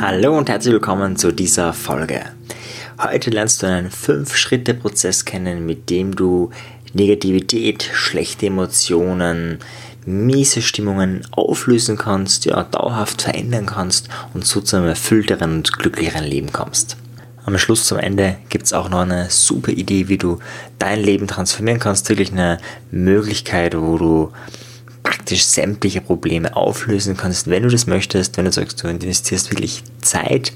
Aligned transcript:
Hallo 0.00 0.36
und 0.38 0.48
herzlich 0.48 0.72
willkommen 0.72 1.16
zu 1.16 1.32
dieser 1.32 1.72
Folge. 1.72 2.20
Heute 3.02 3.30
lernst 3.30 3.62
du 3.62 3.66
einen 3.66 3.90
5-Schritte-Prozess 3.90 5.24
kennen, 5.24 5.66
mit 5.66 5.90
dem 5.90 6.14
du 6.14 6.50
Negativität, 6.92 7.82
schlechte 7.92 8.46
Emotionen, 8.46 9.58
miese 10.04 10.62
Stimmungen 10.62 11.26
auflösen 11.30 11.96
kannst, 11.96 12.44
ja, 12.44 12.62
dauerhaft 12.62 13.22
verändern 13.22 13.66
kannst 13.66 14.08
und 14.34 14.46
so 14.46 14.60
zu 14.60 14.76
einem 14.76 14.86
erfüllteren 14.86 15.56
und 15.56 15.72
glücklicheren 15.72 16.24
Leben 16.24 16.52
kommst. 16.52 16.96
Am 17.44 17.58
Schluss 17.58 17.86
zum 17.86 17.98
Ende 17.98 18.38
gibt 18.48 18.66
es 18.66 18.72
auch 18.72 18.88
noch 18.88 19.00
eine 19.00 19.30
super 19.30 19.72
Idee, 19.72 20.08
wie 20.08 20.18
du 20.18 20.38
dein 20.78 21.00
Leben 21.00 21.28
transformieren 21.28 21.78
kannst. 21.80 22.08
Wirklich 22.08 22.32
eine 22.32 22.58
Möglichkeit, 22.90 23.76
wo 23.76 23.98
du 23.98 24.32
praktisch 25.16 25.46
sämtliche 25.46 26.02
Probleme 26.02 26.54
auflösen 26.54 27.16
kannst, 27.16 27.48
wenn 27.48 27.62
du 27.62 27.70
das 27.70 27.86
möchtest. 27.86 28.36
Wenn 28.36 28.44
du 28.44 28.52
sagst, 28.52 28.82
du 28.82 28.88
investierst 28.88 29.50
wirklich 29.50 29.82
Zeit, 30.02 30.52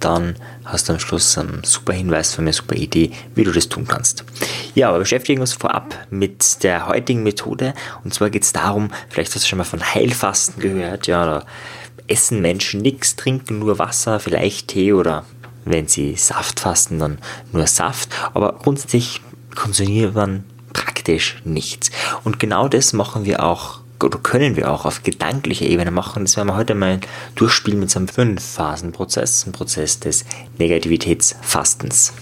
dann 0.00 0.34
hast 0.64 0.88
du 0.88 0.94
am 0.94 0.98
Schluss 0.98 1.38
einen 1.38 1.62
super 1.64 1.92
Hinweis 1.92 2.34
von 2.34 2.44
mir, 2.44 2.52
super 2.52 2.74
Idee, 2.74 3.12
wie 3.34 3.44
du 3.44 3.52
das 3.52 3.68
tun 3.68 3.86
kannst. 3.86 4.24
Ja, 4.74 4.88
aber 4.88 4.98
beschäftigen 4.98 5.40
uns 5.40 5.52
vorab 5.52 5.94
mit 6.10 6.62
der 6.64 6.86
heutigen 6.86 7.22
Methode. 7.22 7.72
Und 8.02 8.12
zwar 8.12 8.30
geht 8.30 8.42
es 8.42 8.52
darum, 8.52 8.90
vielleicht 9.08 9.34
hast 9.34 9.44
du 9.44 9.48
schon 9.48 9.58
mal 9.58 9.64
von 9.64 9.94
Heilfasten 9.94 10.60
gehört, 10.60 11.06
ja, 11.06 11.22
oder 11.22 11.46
essen 12.08 12.40
Menschen 12.40 12.82
nichts, 12.82 13.14
trinken 13.14 13.60
nur 13.60 13.78
Wasser, 13.78 14.18
vielleicht 14.18 14.68
Tee 14.68 14.92
oder 14.92 15.24
wenn 15.64 15.86
sie 15.86 16.16
Saft 16.16 16.58
fasten, 16.58 16.98
dann 16.98 17.18
nur 17.52 17.66
Saft. 17.68 18.08
Aber 18.34 18.58
grundsätzlich 18.60 19.20
konsumieren 19.54 20.14
wir 20.14 20.42
praktisch 20.72 21.40
nichts. 21.44 21.90
Und 22.24 22.40
genau 22.40 22.66
das 22.66 22.92
machen 22.92 23.24
wir 23.24 23.44
auch 23.44 23.80
oder 24.04 24.18
können 24.18 24.56
wir 24.56 24.70
auch 24.70 24.84
auf 24.84 25.02
gedanklicher 25.02 25.66
Ebene 25.66 25.90
machen. 25.90 26.24
Das 26.24 26.36
werden 26.36 26.48
wir 26.48 26.56
heute 26.56 26.74
mal 26.74 27.00
durchspielen 27.34 27.80
mit 27.80 27.90
so 27.90 27.98
einem 27.98 28.08
Fünf-Phasen-Prozess, 28.08 29.46
ein 29.46 29.52
Prozess 29.52 30.00
des 30.00 30.24
Negativitätsfastens. 30.58 32.12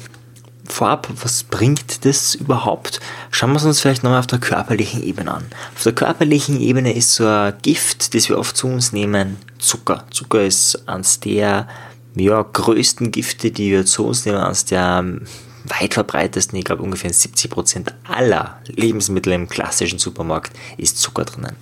Vorab, 0.64 1.08
was 1.22 1.44
bringt 1.44 2.04
das 2.04 2.34
überhaupt? 2.34 3.00
Schauen 3.30 3.52
wir 3.52 3.56
es 3.56 3.64
uns 3.64 3.80
vielleicht 3.80 4.02
nochmal 4.02 4.20
auf 4.20 4.26
der 4.26 4.38
körperlichen 4.38 5.02
Ebene 5.02 5.32
an. 5.32 5.46
Auf 5.74 5.82
der 5.82 5.94
körperlichen 5.94 6.60
Ebene 6.60 6.94
ist 6.94 7.14
so 7.14 7.26
ein 7.26 7.54
Gift, 7.62 8.14
das 8.14 8.28
wir 8.28 8.38
oft 8.38 8.56
zu 8.56 8.66
uns 8.66 8.92
nehmen, 8.92 9.36
Zucker. 9.58 10.04
Zucker 10.10 10.44
ist 10.44 10.86
eines 10.86 11.20
der 11.20 11.66
ja, 12.16 12.42
größten 12.42 13.10
Gifte, 13.12 13.50
die 13.50 13.70
wir 13.70 13.86
zu 13.86 14.06
uns 14.06 14.26
nehmen, 14.26 14.38
eines 14.38 14.66
der 14.66 15.04
weit 15.70 15.94
verbreitesten, 15.94 16.58
ich 16.58 16.64
glaube 16.64 16.82
ungefähr 16.82 17.10
70% 17.10 17.92
aller 18.04 18.58
Lebensmittel 18.66 19.32
im 19.32 19.48
klassischen 19.48 19.98
Supermarkt 19.98 20.52
ist 20.76 20.98
Zucker 20.98 21.24
drinnen. 21.24 21.56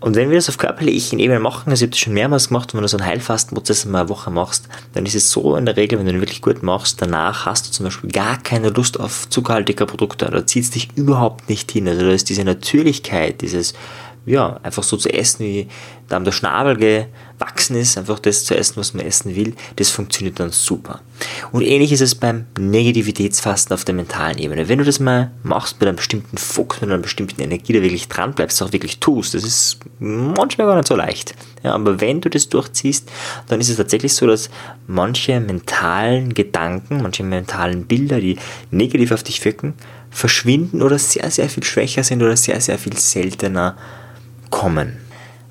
Und 0.00 0.14
wenn 0.14 0.30
wir 0.30 0.36
das 0.36 0.48
auf 0.48 0.58
körperlichen 0.58 1.18
Ebene 1.18 1.40
machen, 1.40 1.70
also 1.70 1.84
ich 1.84 1.88
habe 1.88 1.90
das 1.90 1.98
schon 1.98 2.14
mehrmals 2.14 2.48
gemacht, 2.48 2.72
wenn 2.72 2.82
du 2.82 2.88
so 2.88 2.96
einen 2.98 3.06
Heilfastenprozess 3.06 3.84
mal 3.84 4.00
eine 4.00 4.08
Woche 4.08 4.30
machst, 4.30 4.68
dann 4.94 5.04
ist 5.04 5.16
es 5.16 5.30
so 5.30 5.56
in 5.56 5.66
der 5.66 5.76
Regel, 5.76 5.98
wenn 5.98 6.06
du 6.06 6.12
den 6.12 6.20
wirklich 6.20 6.40
gut 6.40 6.62
machst, 6.62 7.02
danach 7.02 7.46
hast 7.46 7.66
du 7.66 7.72
zum 7.72 7.84
Beispiel 7.84 8.10
gar 8.10 8.40
keine 8.40 8.70
Lust 8.70 9.00
auf 9.00 9.28
zuckerhaltige 9.28 9.86
Produkte, 9.86 10.46
zieht 10.46 10.64
es 10.64 10.70
dich 10.70 10.88
überhaupt 10.94 11.48
nicht 11.48 11.72
hin. 11.72 11.88
Also 11.88 12.02
da 12.02 12.12
ist 12.12 12.28
diese 12.28 12.44
Natürlichkeit, 12.44 13.40
dieses 13.40 13.74
ja, 14.28 14.60
einfach 14.62 14.82
so 14.82 14.96
zu 14.96 15.08
essen, 15.08 15.44
wie 15.44 15.68
da 16.08 16.20
der 16.20 16.32
Schnabel 16.32 17.08
gewachsen 17.38 17.76
ist, 17.76 17.96
einfach 17.98 18.18
das 18.18 18.44
zu 18.44 18.56
essen, 18.56 18.76
was 18.76 18.94
man 18.94 19.04
essen 19.04 19.34
will, 19.36 19.54
das 19.76 19.90
funktioniert 19.90 20.40
dann 20.40 20.50
super. 20.50 21.00
Und 21.52 21.62
ähnlich 21.62 21.92
ist 21.92 22.00
es 22.00 22.14
beim 22.14 22.46
Negativitätsfasten 22.58 23.74
auf 23.74 23.84
der 23.84 23.94
mentalen 23.94 24.38
Ebene. 24.38 24.68
Wenn 24.68 24.78
du 24.78 24.84
das 24.84 25.00
mal 25.00 25.30
machst 25.42 25.80
mit 25.80 25.88
einem 25.88 25.96
bestimmten 25.96 26.36
Fokus, 26.36 26.80
mit 26.80 26.90
einer 26.90 27.02
bestimmten 27.02 27.40
Energie, 27.40 27.72
da 27.72 27.82
wirklich 27.82 28.08
dran 28.08 28.34
bleibst, 28.34 28.62
auch 28.62 28.72
wirklich 28.72 28.98
tust, 28.98 29.34
das 29.34 29.44
ist 29.44 29.78
manchmal 29.98 30.66
gar 30.66 30.76
nicht 30.76 30.88
so 30.88 30.96
leicht. 30.96 31.34
Ja, 31.62 31.74
aber 31.74 32.00
wenn 32.00 32.20
du 32.20 32.28
das 32.30 32.48
durchziehst, 32.48 33.10
dann 33.48 33.60
ist 33.60 33.68
es 33.68 33.76
tatsächlich 33.76 34.14
so, 34.14 34.26
dass 34.26 34.50
manche 34.86 35.40
mentalen 35.40 36.34
Gedanken, 36.34 37.02
manche 37.02 37.22
mentalen 37.22 37.86
Bilder, 37.86 38.20
die 38.20 38.38
negativ 38.70 39.12
auf 39.12 39.22
dich 39.22 39.44
wirken, 39.44 39.74
verschwinden 40.10 40.82
oder 40.82 40.98
sehr, 40.98 41.30
sehr 41.30 41.48
viel 41.48 41.64
schwächer 41.64 42.04
sind 42.04 42.22
oder 42.22 42.36
sehr, 42.36 42.60
sehr 42.60 42.78
viel 42.78 42.96
seltener 42.96 43.76
kommen. 44.50 45.07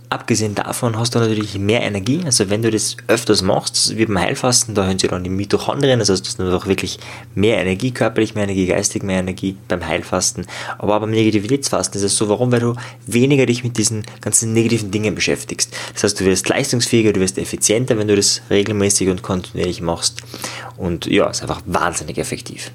Abgesehen 0.09 0.55
davon 0.55 0.97
hast 0.97 1.15
du 1.15 1.19
natürlich 1.19 1.59
mehr 1.59 1.81
Energie. 1.81 2.21
Also 2.23 2.49
wenn 2.49 2.61
du 2.61 2.71
das 2.71 2.95
öfters 3.07 3.41
machst, 3.41 3.97
wie 3.97 4.05
beim 4.05 4.19
Heilfasten, 4.19 4.73
da 4.73 4.85
hören 4.85 4.97
sie 4.97 5.09
dann 5.09 5.25
die 5.25 5.29
Mitochondrien, 5.29 5.99
das 5.99 6.09
heißt, 6.09 6.23
du 6.23 6.29
hast 6.29 6.39
einfach 6.39 6.65
wirklich 6.65 6.97
mehr 7.35 7.57
Energie, 7.57 7.91
körperlich 7.91 8.33
mehr 8.33 8.45
Energie, 8.45 8.67
geistig 8.67 9.03
mehr 9.03 9.19
Energie 9.19 9.57
beim 9.67 9.85
Heilfasten. 9.85 10.45
Aber 10.77 10.95
auch 10.95 11.01
beim 11.01 11.11
Negativitätsfasten 11.11 11.99
ist 11.99 12.05
es 12.05 12.15
so, 12.15 12.29
warum? 12.29 12.53
Weil 12.53 12.61
du 12.61 12.75
weniger 13.05 13.45
dich 13.45 13.65
mit 13.65 13.77
diesen 13.77 14.05
ganzen 14.21 14.53
negativen 14.53 14.91
Dingen 14.91 15.13
beschäftigst. 15.13 15.75
Das 15.93 16.05
heißt, 16.05 16.21
du 16.21 16.25
wirst 16.25 16.47
leistungsfähiger, 16.47 17.11
du 17.11 17.19
wirst 17.19 17.37
effizienter, 17.37 17.97
wenn 17.97 18.07
du 18.07 18.15
das 18.15 18.41
regelmäßig 18.49 19.09
und 19.09 19.23
kontinuierlich 19.23 19.81
machst. 19.81 20.21
Und 20.77 21.07
ja, 21.07 21.29
ist 21.29 21.41
einfach 21.41 21.61
wahnsinnig 21.65 22.17
effektiv. 22.17 22.71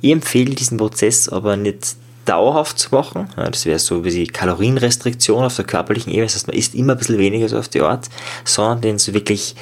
Ich 0.00 0.12
empfehle 0.12 0.54
diesen 0.54 0.78
Prozess 0.78 1.28
aber 1.28 1.58
nicht 1.58 1.96
dauerhaft 2.24 2.78
zu 2.78 2.94
machen. 2.94 3.28
Ja, 3.36 3.50
das 3.50 3.66
wäre 3.66 3.78
so 3.78 4.04
wie 4.04 4.10
die 4.10 4.26
Kalorienrestriktion 4.26 5.44
auf 5.44 5.56
der 5.56 5.64
körperlichen 5.64 6.12
Ebene. 6.12 6.26
Das 6.26 6.34
heißt, 6.34 6.46
man 6.46 6.56
isst 6.56 6.74
immer 6.74 6.92
ein 6.92 6.98
bisschen 6.98 7.18
weniger 7.18 7.48
so 7.48 7.58
auf 7.58 7.68
die 7.68 7.80
Art, 7.80 8.08
sondern 8.44 8.80
den 8.80 8.98
so 8.98 9.14
wirklich 9.14 9.54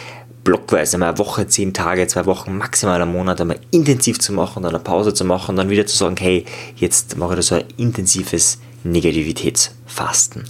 blockweise, 0.45 0.99
mal 0.99 1.11
eine 1.11 1.19
Woche, 1.19 1.47
zehn 1.47 1.75
Tage, 1.75 2.07
zwei 2.07 2.25
Wochen, 2.27 2.57
maximal 2.57 3.01
einen 3.01 3.13
Monat 3.13 3.41
einmal 3.41 3.61
intensiv 3.71 4.19
zu 4.19 4.33
machen, 4.33 4.63
dann 4.63 4.75
eine 4.75 4.83
Pause 4.83 5.13
zu 5.13 5.25
machen 5.25 5.51
und 5.51 5.57
dann 5.57 5.71
wieder 5.71 5.87
zu 5.87 5.97
sagen, 5.97 6.17
hey, 6.19 6.45
jetzt 6.77 7.17
mache 7.17 7.33
ich 7.33 7.37
da 7.37 7.43
so 7.43 7.55
ein 7.57 7.65
intensives 7.77 8.59
Negativitätsfasten. 8.83 10.45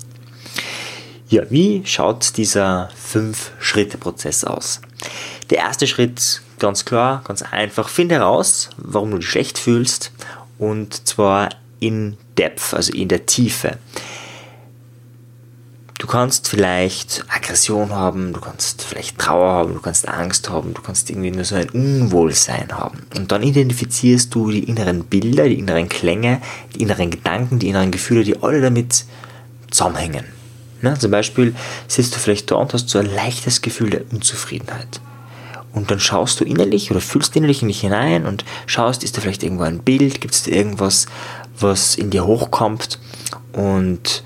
Ja, 1.28 1.42
wie 1.50 1.82
schaut 1.84 2.36
dieser 2.36 2.90
Fünf-Schritte-Prozess 2.94 4.44
aus? 4.44 4.80
Der 5.50 5.58
erste 5.58 5.86
Schritt, 5.86 6.42
ganz 6.58 6.84
klar, 6.84 7.22
ganz 7.24 7.42
einfach, 7.42 7.88
finde 7.88 8.16
heraus, 8.16 8.70
warum 8.76 9.10
du 9.10 9.18
dich 9.18 9.28
schlecht 9.28 9.58
fühlst 9.58 10.12
und 10.58 11.06
zwar 11.06 11.50
in 11.80 12.16
Depth, 12.36 12.74
also 12.74 12.92
in 12.92 13.08
der 13.08 13.26
Tiefe. 13.26 13.78
Du 15.98 16.06
kannst 16.06 16.48
vielleicht 16.48 17.24
Aggression 17.28 17.90
haben, 17.90 18.32
du 18.32 18.40
kannst 18.40 18.82
vielleicht 18.82 19.18
Trauer 19.18 19.52
haben, 19.52 19.74
du 19.74 19.80
kannst 19.80 20.06
Angst 20.08 20.48
haben, 20.48 20.72
du 20.72 20.80
kannst 20.80 21.10
irgendwie 21.10 21.32
nur 21.32 21.44
so 21.44 21.56
ein 21.56 21.70
Unwohlsein 21.70 22.68
haben. 22.70 23.00
Und 23.16 23.32
dann 23.32 23.42
identifizierst 23.42 24.32
du 24.32 24.50
die 24.52 24.62
inneren 24.62 25.04
Bilder, 25.04 25.48
die 25.48 25.58
inneren 25.58 25.88
Klänge, 25.88 26.40
die 26.74 26.82
inneren 26.82 27.10
Gedanken, 27.10 27.58
die 27.58 27.68
inneren 27.68 27.90
Gefühle, 27.90 28.22
die 28.22 28.40
alle 28.40 28.60
damit 28.60 29.06
zusammenhängen. 29.70 30.24
Na, 30.82 30.96
zum 30.96 31.10
Beispiel 31.10 31.54
sitzt 31.88 32.14
du 32.14 32.20
vielleicht 32.20 32.50
da 32.52 32.54
und 32.54 32.72
hast 32.72 32.88
so 32.88 33.00
ein 33.00 33.12
leichtes 33.12 33.60
Gefühl 33.60 33.90
der 33.90 34.02
Unzufriedenheit. 34.12 35.00
Und 35.72 35.90
dann 35.90 36.00
schaust 36.00 36.40
du 36.40 36.44
innerlich 36.44 36.90
oder 36.90 37.00
fühlst 37.00 37.36
innerlich 37.36 37.62
in 37.62 37.68
dich 37.68 37.80
hinein 37.80 38.24
und 38.26 38.44
schaust, 38.66 39.04
ist 39.04 39.16
da 39.16 39.20
vielleicht 39.20 39.42
irgendwo 39.42 39.64
ein 39.64 39.80
Bild, 39.80 40.20
gibt 40.20 40.34
es 40.34 40.44
da 40.44 40.52
irgendwas, 40.52 41.06
was 41.60 41.94
in 41.96 42.10
dir 42.10 42.26
hochkommt 42.26 42.98
und 43.52 44.22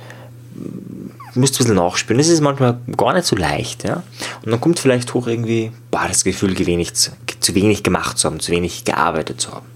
musst 1.35 1.55
ein 1.55 1.59
bisschen 1.59 1.77
nachspüren. 1.77 2.19
Das 2.19 2.29
ist 2.29 2.41
manchmal 2.41 2.79
gar 2.97 3.15
nicht 3.15 3.27
so 3.27 3.37
leicht. 3.37 3.85
Ja? 3.85 4.03
Und 4.45 4.51
dann 4.51 4.61
kommt 4.61 4.79
vielleicht 4.79 5.13
hoch 5.15 5.27
irgendwie, 5.27 5.73
boah, 5.91 6.07
das 6.09 6.25
Gefühl, 6.25 6.59
wenig, 6.67 6.95
zu, 6.95 7.13
wenig 7.55 7.83
gemacht 7.83 8.19
zu 8.19 8.29
haben, 8.29 8.41
zu 8.41 8.53
wenig 8.53 8.85
gearbeitet 8.85 9.41
zu 9.41 9.53
haben. 9.53 9.67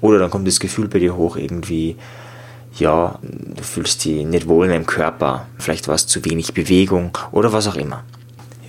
Oder 0.00 0.18
dann 0.18 0.30
kommt 0.30 0.46
das 0.46 0.60
Gefühl 0.60 0.88
bei 0.88 0.98
dir 0.98 1.16
hoch 1.16 1.36
irgendwie, 1.36 1.96
ja, 2.78 3.18
du 3.22 3.62
fühlst 3.62 4.04
dich 4.04 4.24
nicht 4.24 4.48
wohl 4.48 4.66
in 4.66 4.72
deinem 4.72 4.86
Körper, 4.86 5.46
vielleicht 5.58 5.88
war 5.88 5.94
es 5.94 6.06
zu 6.06 6.24
wenig 6.24 6.54
Bewegung 6.54 7.16
oder 7.30 7.52
was 7.52 7.68
auch 7.68 7.76
immer. 7.76 8.02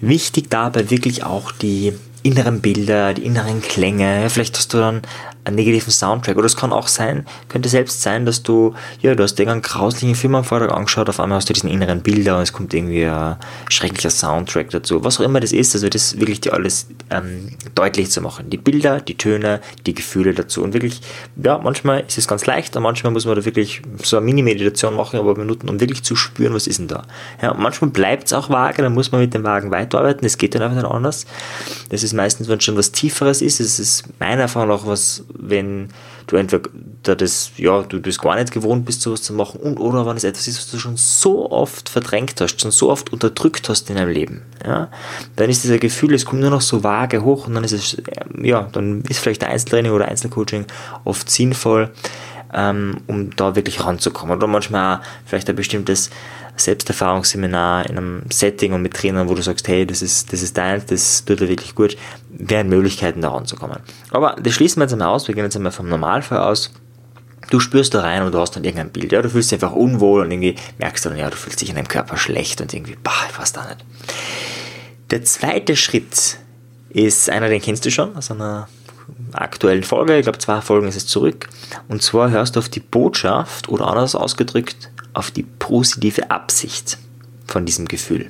Wichtig 0.01 0.49
dabei 0.49 0.89
wirklich 0.89 1.23
auch 1.23 1.51
die 1.51 1.93
inneren 2.21 2.61
Bilder, 2.61 3.13
die 3.13 3.25
inneren 3.25 3.61
Klänge. 3.61 4.29
Vielleicht 4.29 4.57
hast 4.57 4.73
du 4.73 4.77
dann 4.77 5.01
einen 5.45 5.55
negativen 5.55 5.91
Soundtrack. 5.91 6.37
Oder 6.37 6.45
es 6.45 6.55
kann 6.55 6.71
auch 6.71 6.87
sein, 6.87 7.25
könnte 7.49 7.69
selbst 7.69 8.01
sein, 8.01 8.25
dass 8.25 8.43
du, 8.43 8.73
ja, 9.01 9.15
du 9.15 9.23
hast 9.23 9.39
irgendeinen 9.39 9.61
grauslichen 9.61 10.15
Film 10.15 10.35
am 10.35 10.43
Vortag 10.43 10.71
angeschaut, 10.71 11.09
auf 11.09 11.19
einmal 11.19 11.37
hast 11.37 11.49
du 11.49 11.53
diesen 11.53 11.69
inneren 11.69 12.01
Bilder 12.01 12.37
und 12.37 12.43
es 12.43 12.53
kommt 12.53 12.73
irgendwie 12.73 13.05
ein 13.05 13.37
schrecklicher 13.69 14.09
Soundtrack 14.09 14.69
dazu. 14.69 15.03
Was 15.03 15.19
auch 15.19 15.23
immer 15.23 15.39
das 15.39 15.51
ist, 15.51 15.75
also 15.75 15.89
das 15.89 16.19
wirklich 16.19 16.41
dir 16.41 16.53
alles 16.53 16.87
ähm, 17.09 17.49
deutlich 17.75 18.11
zu 18.11 18.21
machen. 18.21 18.49
Die 18.49 18.57
Bilder, 18.57 19.01
die 19.01 19.17
Töne, 19.17 19.61
die 19.85 19.93
Gefühle 19.93 20.33
dazu. 20.33 20.63
Und 20.63 20.73
wirklich, 20.73 21.01
ja, 21.41 21.57
manchmal 21.57 22.03
ist 22.07 22.17
es 22.17 22.27
ganz 22.27 22.45
leicht, 22.45 22.75
und 22.75 22.83
manchmal 22.83 23.11
muss 23.11 23.25
man 23.25 23.35
da 23.35 23.45
wirklich 23.45 23.81
so 24.01 24.17
eine 24.17 24.25
Mini-Meditation 24.25 24.95
machen, 24.95 25.19
aber 25.19 25.35
Minuten, 25.35 25.69
um 25.69 25.79
wirklich 25.79 26.03
zu 26.03 26.15
spüren, 26.15 26.53
was 26.53 26.67
ist 26.67 26.79
denn 26.79 26.87
da. 26.87 27.03
Ja, 27.41 27.53
manchmal 27.53 27.91
bleibt 27.91 28.27
es 28.27 28.33
auch 28.33 28.49
vage, 28.49 28.81
dann 28.81 28.93
muss 28.93 29.11
man 29.11 29.21
mit 29.21 29.33
dem 29.33 29.43
Wagen 29.43 29.71
weiterarbeiten, 29.71 30.21
das 30.23 30.37
geht 30.37 30.55
dann 30.55 30.61
einfach 30.61 30.77
nicht 30.77 30.91
anders. 30.91 31.25
Das 31.89 32.03
ist 32.03 32.13
meistens, 32.13 32.47
wenn 32.47 32.57
es 32.57 32.63
schon 32.63 32.77
was 32.77 32.91
Tieferes 32.91 33.41
ist, 33.41 33.59
das 33.59 33.79
ist 33.79 34.03
meiner 34.19 34.43
Erfahrung 34.43 34.71
auch 34.71 34.87
was, 34.87 35.23
wenn 35.37 35.89
du 36.27 36.37
entweder 36.37 36.69
das, 37.15 37.51
ja, 37.57 37.81
du 37.81 37.99
das 37.99 38.17
gar 38.17 38.35
nicht 38.35 38.51
gewohnt 38.51 38.85
bist, 38.85 39.01
sowas 39.01 39.23
zu 39.23 39.33
machen, 39.33 39.59
und 39.59 39.77
oder 39.77 40.05
wenn 40.05 40.17
es 40.17 40.23
etwas 40.23 40.47
ist, 40.47 40.57
was 40.57 40.71
du 40.71 40.79
schon 40.79 40.97
so 40.97 41.51
oft 41.51 41.89
verdrängt 41.89 42.39
hast, 42.39 42.61
schon 42.61 42.71
so 42.71 42.89
oft 42.89 43.11
unterdrückt 43.11 43.67
hast 43.69 43.89
in 43.89 43.97
deinem 43.97 44.09
Leben, 44.09 44.41
ja, 44.65 44.89
dann 45.35 45.49
ist 45.49 45.63
dieser 45.63 45.79
Gefühl, 45.79 46.13
es 46.13 46.25
kommt 46.25 46.41
nur 46.41 46.49
noch 46.49 46.61
so 46.61 46.83
vage 46.83 47.23
hoch 47.23 47.47
und 47.47 47.55
dann 47.55 47.63
ist 47.63 47.73
es, 47.73 47.97
ja, 48.41 48.69
dann 48.71 49.01
ist 49.01 49.19
vielleicht 49.19 49.43
Einzeltraining 49.43 49.91
oder 49.91 50.07
Einzelcoaching 50.07 50.65
oft 51.03 51.29
sinnvoll, 51.29 51.91
ähm, 52.53 52.97
um 53.07 53.35
da 53.35 53.55
wirklich 53.55 53.83
ranzukommen. 53.83 54.37
Oder 54.37 54.47
manchmal 54.47 54.97
auch 54.97 55.01
vielleicht 55.25 55.49
ein 55.49 55.55
bestimmtes 55.55 56.09
Selbsterfahrungsseminar 56.55 57.89
in 57.89 57.97
einem 57.97 58.21
Setting 58.31 58.73
und 58.73 58.81
mit 58.81 58.93
Trainern, 58.93 59.27
wo 59.27 59.33
du 59.33 59.41
sagst, 59.41 59.67
hey, 59.67 59.85
das 59.85 60.01
ist, 60.01 60.31
das 60.31 60.41
ist 60.41 60.57
deins, 60.57 60.85
das 60.85 61.25
tut 61.25 61.39
dir 61.39 61.49
wirklich 61.49 61.73
gut, 61.73 61.97
wären 62.29 62.69
Möglichkeiten 62.69 63.21
da 63.21 63.29
ranzukommen. 63.29 63.79
Aber 64.11 64.35
das 64.41 64.53
schließen 64.53 64.79
wir 64.79 64.85
jetzt 64.85 64.93
einmal 64.93 65.09
aus, 65.09 65.27
wir 65.27 65.35
gehen 65.35 65.43
jetzt 65.43 65.55
einmal 65.55 65.71
vom 65.71 65.89
Normalfall 65.89 66.39
aus. 66.39 66.71
Du 67.49 67.59
spürst 67.59 67.93
da 67.93 68.01
rein 68.01 68.23
und 68.23 68.33
du 68.33 68.39
hast 68.39 68.55
dann 68.55 68.63
irgendein 68.63 68.91
Bild, 68.91 69.11
ja, 69.11 69.21
du 69.21 69.29
fühlst 69.29 69.51
dich 69.51 69.61
einfach 69.61 69.75
unwohl 69.75 70.21
und 70.21 70.31
irgendwie 70.31 70.55
merkst 70.77 71.03
du 71.03 71.09
dann, 71.09 71.17
ja, 71.17 71.29
du 71.29 71.35
fühlst 71.35 71.59
dich 71.59 71.69
in 71.69 71.75
deinem 71.75 71.87
Körper 71.87 72.17
schlecht 72.17 72.61
und 72.61 72.73
irgendwie, 72.73 72.97
bah, 73.03 73.11
ich 73.29 73.37
weiß 73.37 73.53
da 73.53 73.65
nicht. 73.65 73.83
Der 75.11 75.23
zweite 75.23 75.75
Schritt 75.75 76.37
ist 76.89 77.29
einer, 77.29 77.49
den 77.49 77.61
kennst 77.61 77.85
du 77.85 77.91
schon 77.91 78.15
aus 78.15 78.31
einer 78.31 78.67
aktuellen 79.33 79.83
Folge, 79.83 80.17
ich 80.17 80.23
glaube 80.23 80.37
zwei 80.37 80.61
Folgen 80.61 80.87
ist 80.87 80.95
es 80.95 81.07
zurück. 81.07 81.49
Und 81.87 82.01
zwar 82.01 82.29
hörst 82.29 82.55
du 82.55 82.59
auf 82.59 82.69
die 82.69 82.79
Botschaft 82.79 83.69
oder 83.69 83.87
anders 83.87 84.15
ausgedrückt, 84.15 84.89
auf 85.13 85.31
die 85.31 85.43
positive 85.43 86.31
Absicht 86.31 86.97
von 87.47 87.65
diesem 87.65 87.87
Gefühl. 87.87 88.29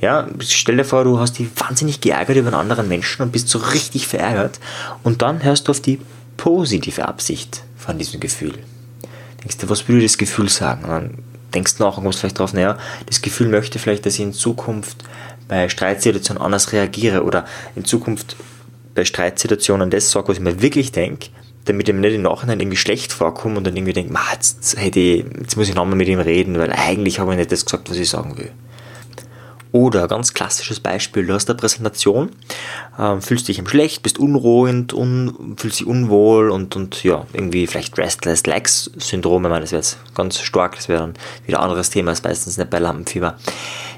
Ja, 0.00 0.28
stell 0.40 0.76
dir 0.76 0.84
vor, 0.84 1.04
du 1.04 1.18
hast 1.18 1.38
dich 1.38 1.48
wahnsinnig 1.56 2.00
geärgert 2.00 2.36
über 2.36 2.48
einen 2.48 2.60
anderen 2.60 2.88
Menschen 2.88 3.22
und 3.22 3.32
bist 3.32 3.48
so 3.48 3.58
richtig 3.58 4.06
verärgert 4.06 4.60
und 5.02 5.22
dann 5.22 5.42
hörst 5.42 5.68
du 5.68 5.70
auf 5.70 5.80
die 5.80 6.00
positive 6.36 7.06
Absicht 7.08 7.62
von 7.76 7.98
diesem 7.98 8.20
Gefühl. 8.20 8.58
Denkst 9.42 9.58
du, 9.58 9.68
was 9.68 9.88
würde 9.88 10.02
das 10.02 10.18
Gefühl 10.18 10.48
sagen? 10.48 10.84
Und 10.84 10.90
dann 10.90 11.18
denkst 11.54 11.76
du 11.76 11.84
nach 11.84 11.96
und 11.96 12.04
kommst 12.04 12.20
vielleicht 12.20 12.38
drauf, 12.38 12.52
naja, 12.52 12.76
das 13.06 13.22
Gefühl 13.22 13.48
möchte 13.48 13.78
vielleicht, 13.78 14.04
dass 14.04 14.14
ich 14.14 14.20
in 14.20 14.32
Zukunft 14.32 15.04
bei 15.48 15.68
Streitsituationen 15.68 16.42
anders 16.42 16.72
reagiere 16.72 17.24
oder 17.24 17.46
in 17.76 17.84
Zukunft 17.84 18.36
bei 18.94 19.04
Streitsituationen 19.04 19.90
das 19.90 20.10
sage, 20.10 20.28
was 20.28 20.36
ich 20.36 20.42
mir 20.42 20.62
wirklich 20.62 20.92
denke, 20.92 21.28
damit 21.64 21.88
ich 21.88 21.94
mir 21.94 22.00
nicht 22.00 22.14
im 22.14 22.22
Nachhinein 22.22 22.60
irgendwie 22.60 22.76
schlecht 22.76 23.12
vorkomme 23.12 23.58
und 23.58 23.66
dann 23.66 23.76
irgendwie 23.76 23.92
denke, 23.92 24.14
jetzt, 24.32 24.76
hätte 24.78 25.00
jetzt 25.00 25.56
muss 25.56 25.68
ich 25.68 25.74
nochmal 25.74 25.96
mit 25.96 26.08
ihm 26.08 26.20
reden, 26.20 26.58
weil 26.58 26.72
eigentlich 26.72 27.18
habe 27.18 27.32
ich 27.32 27.38
nicht 27.38 27.52
das 27.52 27.64
gesagt, 27.64 27.90
was 27.90 27.96
ich 27.96 28.08
sagen 28.08 28.36
will. 28.36 28.50
Oder 29.72 30.06
ganz 30.06 30.34
klassisches 30.34 30.78
Beispiel, 30.78 31.26
du 31.26 31.34
hast 31.34 31.50
eine 31.50 31.56
Präsentation, 31.56 32.30
äh, 32.96 33.20
fühlst 33.20 33.48
dich 33.48 33.60
schlecht, 33.66 34.04
bist 34.04 34.20
unruhig, 34.20 34.92
un, 34.94 35.56
fühlst 35.56 35.80
dich 35.80 35.86
unwohl 35.88 36.50
und, 36.50 36.76
und 36.76 37.02
ja, 37.02 37.26
irgendwie 37.32 37.66
vielleicht 37.66 37.98
Restless 37.98 38.46
Legs 38.46 38.92
Syndrom, 38.98 39.44
ich 39.44 39.50
meine, 39.50 39.62
das 39.62 39.72
wäre 39.72 39.80
jetzt 39.80 39.98
ganz 40.14 40.38
stark, 40.38 40.76
das 40.76 40.88
wäre 40.88 41.00
dann 41.00 41.14
wieder 41.44 41.58
ein 41.58 41.64
anderes 41.64 41.90
Thema, 41.90 42.12
ist 42.12 42.22
meistens 42.22 42.56
nicht 42.56 42.70
bei 42.70 42.78
Lampenfieber. 42.78 43.36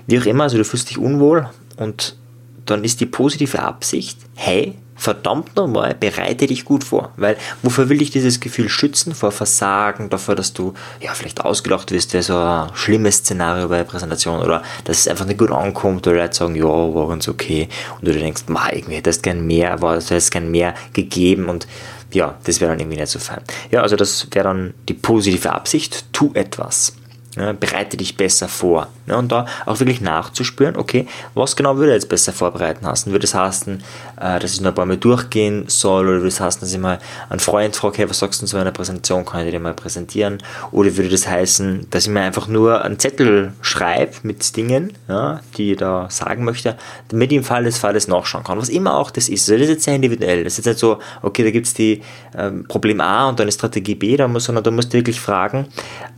Wie 0.06 0.18
auch 0.18 0.24
immer, 0.24 0.44
also 0.44 0.56
du 0.56 0.64
fühlst 0.64 0.88
dich 0.88 0.96
unwohl 0.96 1.50
und 1.76 2.16
dann 2.64 2.82
ist 2.82 3.00
die 3.00 3.06
positive 3.06 3.58
Absicht, 3.58 4.18
hey, 4.34 4.76
verdammt 4.96 5.56
nochmal, 5.56 5.94
bereite 5.98 6.46
dich 6.46 6.64
gut 6.64 6.84
vor. 6.84 7.12
Weil 7.16 7.36
wofür 7.62 7.88
will 7.88 8.02
ich 8.02 8.10
dieses 8.10 8.40
Gefühl 8.40 8.68
schützen? 8.68 9.14
Vor 9.14 9.30
Versagen, 9.30 10.08
davor, 10.10 10.34
dass 10.34 10.52
du 10.52 10.74
ja 11.00 11.12
vielleicht 11.14 11.42
ausgelacht 11.42 11.90
wirst, 11.92 12.12
wäre 12.14 12.22
so 12.22 12.36
ein 12.36 12.70
schlimmes 12.74 13.18
Szenario 13.18 13.68
bei 13.68 13.78
der 13.78 13.84
Präsentation 13.84 14.40
oder 14.40 14.62
dass 14.84 15.00
es 15.00 15.08
einfach 15.08 15.26
nicht 15.26 15.38
gut 15.38 15.50
ankommt 15.50 16.06
oder 16.06 16.16
Leute 16.16 16.36
sagen, 16.36 16.54
ja, 16.54 16.64
war 16.64 17.08
ganz 17.08 17.28
okay. 17.28 17.68
Und 18.00 18.08
du 18.08 18.12
denkst, 18.12 18.44
ma, 18.48 18.72
irgendwie 18.72 18.96
hättest 18.96 19.22
gern 19.22 19.46
mehr, 19.46 19.80
war, 19.82 19.98
du 19.98 20.20
gern 20.30 20.50
mehr 20.50 20.74
gegeben 20.92 21.48
und 21.48 21.66
ja, 22.12 22.36
das 22.44 22.60
wäre 22.60 22.70
dann 22.70 22.80
irgendwie 22.80 22.98
nicht 22.98 23.10
so 23.10 23.18
fein. 23.18 23.42
Ja, 23.70 23.82
also 23.82 23.96
das 23.96 24.26
wäre 24.32 24.44
dann 24.44 24.74
die 24.88 24.94
positive 24.94 25.52
Absicht, 25.52 26.06
tu 26.12 26.30
etwas. 26.34 26.94
Bereite 27.36 27.96
dich 27.96 28.16
besser 28.16 28.48
vor. 28.48 28.88
Ja, 29.06 29.16
und 29.16 29.30
da 29.30 29.46
auch 29.66 29.78
wirklich 29.78 30.00
nachzuspüren, 30.00 30.76
okay, 30.76 31.06
was 31.34 31.54
genau 31.54 31.76
würde 31.76 31.92
jetzt 31.92 32.08
besser 32.08 32.32
vorbereiten 32.32 32.86
heißen? 32.86 33.12
Würde 33.12 33.24
es 33.24 33.32
das 33.32 33.40
heißen, 33.40 33.82
äh, 34.20 34.38
dass 34.40 34.54
ich 34.54 34.60
noch 34.60 34.70
ein 34.70 34.74
paar 34.74 34.86
Mal 34.86 34.96
durchgehen 34.96 35.64
soll? 35.68 36.08
Oder 36.08 36.16
würde 36.16 36.28
es 36.28 36.40
heißen, 36.40 36.60
dass 36.60 36.72
ich 36.72 36.78
mal 36.78 36.98
einen 37.28 37.40
Freund 37.40 37.76
frage, 37.76 37.98
hey, 37.98 38.10
was 38.10 38.18
sagst 38.18 38.42
du 38.42 38.46
zu 38.46 38.56
einer 38.56 38.72
Präsentation? 38.72 39.24
Kann 39.24 39.44
ich 39.44 39.52
dir 39.52 39.60
mal 39.60 39.74
präsentieren? 39.74 40.38
Oder 40.72 40.96
würde 40.96 41.10
das 41.10 41.28
heißen, 41.28 41.88
dass 41.90 42.04
ich 42.04 42.10
mir 42.10 42.22
einfach 42.22 42.48
nur 42.48 42.84
einen 42.84 42.98
Zettel 42.98 43.52
schreibe 43.60 44.12
mit 44.22 44.56
Dingen, 44.56 44.94
ja, 45.08 45.40
die 45.56 45.72
ich 45.72 45.78
da 45.78 46.08
sagen 46.10 46.44
möchte, 46.44 46.76
damit 47.08 47.30
ich 47.32 47.38
im 47.38 47.44
Fall 47.44 47.64
des 47.64 47.78
Falles 47.78 48.08
nachschauen 48.08 48.44
kann? 48.44 48.58
Was 48.58 48.68
immer 48.68 48.96
auch 48.96 49.10
das 49.10 49.28
ist. 49.28 49.48
Also 49.48 49.52
das 49.52 49.62
ist 49.62 49.74
jetzt 49.74 49.84
sehr 49.84 49.94
individuell. 49.94 50.42
Das 50.44 50.54
ist 50.54 50.64
jetzt 50.64 50.66
nicht 50.66 50.78
so, 50.80 50.98
okay, 51.22 51.44
da 51.44 51.50
gibt 51.50 51.66
es 51.66 51.74
die 51.74 52.02
ähm, 52.36 52.64
Problem 52.66 53.00
A 53.00 53.28
und 53.28 53.38
dann 53.38 53.44
eine 53.44 53.52
Strategie 53.52 53.94
B, 53.94 54.16
da 54.16 54.26
muss, 54.26 54.44
sondern 54.44 54.64
da 54.64 54.70
musst 54.70 54.92
du 54.92 54.98
wirklich 54.98 55.20
fragen, 55.20 55.66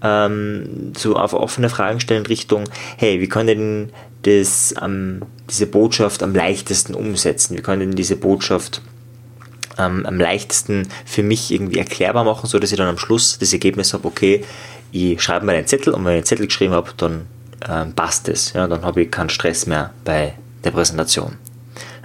ähm, 0.03 0.93
so 0.97 1.08
auf 1.17 1.33
offene 1.33 1.69
Fragen 1.69 2.01
stellen 2.01 2.27
Richtung, 2.27 2.65
hey, 2.97 3.21
wie 3.21 3.29
kann 3.29 3.47
denn 3.47 3.91
das, 4.23 4.75
ähm, 4.83 5.23
diese 5.49 5.67
Botschaft 5.67 6.23
am 6.23 6.35
leichtesten 6.35 6.95
umsetzen? 6.95 7.57
Wie 7.57 7.63
kann 7.63 7.81
denn 7.81 7.93
diese 7.93 8.17
Botschaft 8.17 8.83
ähm, 9.79 10.05
am 10.07 10.19
leichtesten 10.19 10.89
für 11.05 11.23
mich 11.23 11.53
irgendwie 11.53 11.79
erklärbar 11.79 12.25
machen, 12.25 12.47
so 12.47 12.59
dass 12.59 12.73
ich 12.73 12.79
dann 12.79 12.89
am 12.89 12.99
Schluss 12.99 13.39
das 13.39 13.53
Ergebnis 13.53 13.95
habe, 13.95 14.07
okay, 14.07 14.45
ich 14.91 15.23
schreibe 15.23 15.47
mal 15.47 15.55
einen 15.55 15.67
Zettel 15.67 15.93
und 15.93 16.05
wenn 16.05 16.13
ich 16.13 16.19
einen 16.19 16.27
Zettel 16.27 16.47
geschrieben 16.47 16.73
habe, 16.73 16.91
dann 16.97 17.27
ähm, 17.69 17.93
passt 17.93 18.29
es. 18.29 18.53
Ja, 18.53 18.67
dann 18.67 18.83
habe 18.83 19.03
ich 19.03 19.11
keinen 19.11 19.31
Stress 19.31 19.67
mehr 19.67 19.93
bei 20.05 20.35
der 20.65 20.71
Präsentation. 20.71 21.37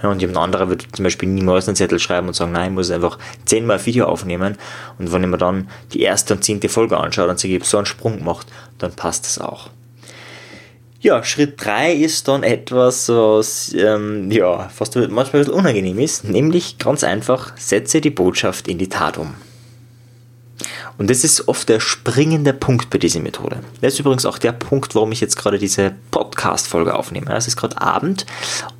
Ja, 0.04 0.10
und 0.10 0.20
jemand 0.20 0.36
anderer 0.36 0.68
würde 0.68 0.84
zum 0.92 1.02
Beispiel 1.02 1.30
niemals 1.30 1.66
einen 1.66 1.76
Zettel 1.76 1.98
schreiben 1.98 2.28
und 2.28 2.34
sagen, 2.34 2.52
nein, 2.52 2.72
ich 2.72 2.74
muss 2.74 2.90
einfach 2.90 3.18
zehnmal 3.46 3.78
ein 3.78 3.86
Video 3.86 4.04
aufnehmen. 4.04 4.58
Und 4.98 5.10
wenn 5.10 5.22
ich 5.22 5.28
mir 5.30 5.38
dann 5.38 5.70
die 5.94 6.02
erste 6.02 6.34
und 6.34 6.44
zehnte 6.44 6.68
Folge 6.68 6.98
anschaue 6.98 7.30
und 7.30 7.38
sie 7.38 7.58
so 7.62 7.78
einen 7.78 7.86
Sprung 7.86 8.18
gemacht, 8.18 8.46
dann 8.76 8.92
passt 8.92 9.24
das 9.24 9.38
auch. 9.38 9.70
Ja, 11.00 11.24
Schritt 11.24 11.54
3 11.64 11.94
ist 11.94 12.28
dann 12.28 12.42
etwas, 12.42 13.08
was 13.08 13.72
ähm, 13.72 14.30
ja, 14.30 14.68
fast 14.68 14.94
manchmal 14.94 15.24
ein 15.24 15.30
bisschen 15.32 15.54
unangenehm 15.54 15.98
ist, 15.98 16.24
nämlich 16.24 16.76
ganz 16.76 17.02
einfach, 17.02 17.56
setze 17.56 18.02
die 18.02 18.10
Botschaft 18.10 18.68
in 18.68 18.76
die 18.76 18.90
Tat 18.90 19.16
um. 19.16 19.34
Und 20.96 21.10
das 21.10 21.24
ist 21.24 21.48
oft 21.48 21.68
der 21.68 21.80
springende 21.80 22.52
Punkt 22.52 22.90
bei 22.90 22.98
dieser 22.98 23.20
Methode. 23.20 23.58
Das 23.80 23.94
ist 23.94 24.00
übrigens 24.00 24.26
auch 24.26 24.38
der 24.38 24.52
Punkt, 24.52 24.94
warum 24.94 25.10
ich 25.12 25.20
jetzt 25.20 25.36
gerade 25.36 25.58
diese 25.58 25.92
Podcast-Folge 26.10 26.94
aufnehme. 26.94 27.34
Es 27.34 27.48
ist 27.48 27.56
gerade 27.56 27.80
Abend 27.80 28.26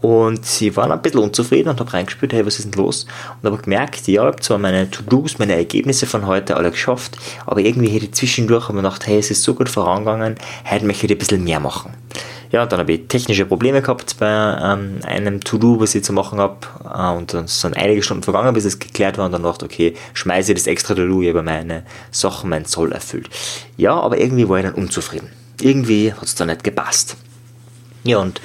und 0.00 0.46
sie 0.46 0.76
waren 0.76 0.92
ein 0.92 1.02
bisschen 1.02 1.20
unzufrieden 1.20 1.70
und 1.70 1.80
habe 1.80 1.92
reingespürt, 1.92 2.32
hey, 2.32 2.46
was 2.46 2.58
ist 2.58 2.66
denn 2.66 2.80
los? 2.80 3.06
Und 3.42 3.50
habe 3.50 3.60
gemerkt, 3.60 4.06
ja, 4.06 4.22
ich 4.22 4.26
habe 4.26 4.40
zwar 4.40 4.58
meine 4.58 4.90
To-Dos, 4.90 5.38
meine 5.38 5.54
Ergebnisse 5.54 6.06
von 6.06 6.26
heute 6.26 6.56
alle 6.56 6.70
geschafft, 6.70 7.16
aber 7.46 7.60
irgendwie 7.60 7.88
hätte 7.88 8.06
ich 8.06 8.12
zwischendurch 8.12 8.68
habe 8.68 8.78
gedacht, 8.78 9.06
hey, 9.06 9.18
es 9.18 9.30
ist 9.30 9.42
so 9.42 9.54
gut 9.54 9.68
vorangegangen, 9.68 10.36
heute 10.70 10.84
möchte 10.86 11.06
ich 11.06 11.12
ein 11.12 11.18
bisschen 11.18 11.44
mehr 11.44 11.60
machen. 11.60 11.94
Ja, 12.54 12.66
dann 12.66 12.78
habe 12.78 12.92
ich 12.92 13.08
technische 13.08 13.46
Probleme 13.46 13.82
gehabt 13.82 14.14
bei 14.20 14.28
ähm, 14.62 15.00
einem 15.02 15.40
To-Do, 15.40 15.80
was 15.80 15.92
ich 15.96 16.04
zu 16.04 16.12
machen 16.12 16.38
habe. 16.38 16.58
Äh, 16.84 17.16
und 17.16 17.34
dann 17.34 17.48
sind 17.48 17.76
einige 17.76 18.00
Stunden 18.00 18.22
vergangen, 18.22 18.54
bis 18.54 18.64
es 18.64 18.78
geklärt 18.78 19.18
war. 19.18 19.26
Und 19.26 19.32
dann 19.32 19.42
dachte 19.42 19.66
ich, 19.66 19.72
okay, 19.72 19.94
schmeiße 20.12 20.52
ich 20.52 20.58
das 20.58 20.68
extra 20.68 20.94
To-Do 20.94 21.22
über 21.22 21.42
meine 21.42 21.82
Sachen, 22.12 22.50
mein 22.50 22.64
Zoll 22.64 22.92
erfüllt. 22.92 23.28
Ja, 23.76 23.94
aber 23.94 24.18
irgendwie 24.18 24.48
war 24.48 24.58
ich 24.58 24.66
dann 24.66 24.74
unzufrieden. 24.74 25.30
Irgendwie 25.60 26.12
hat 26.12 26.22
es 26.22 26.36
dann 26.36 26.46
nicht 26.46 26.62
gepasst. 26.62 27.16
Ja, 28.04 28.18
und 28.18 28.40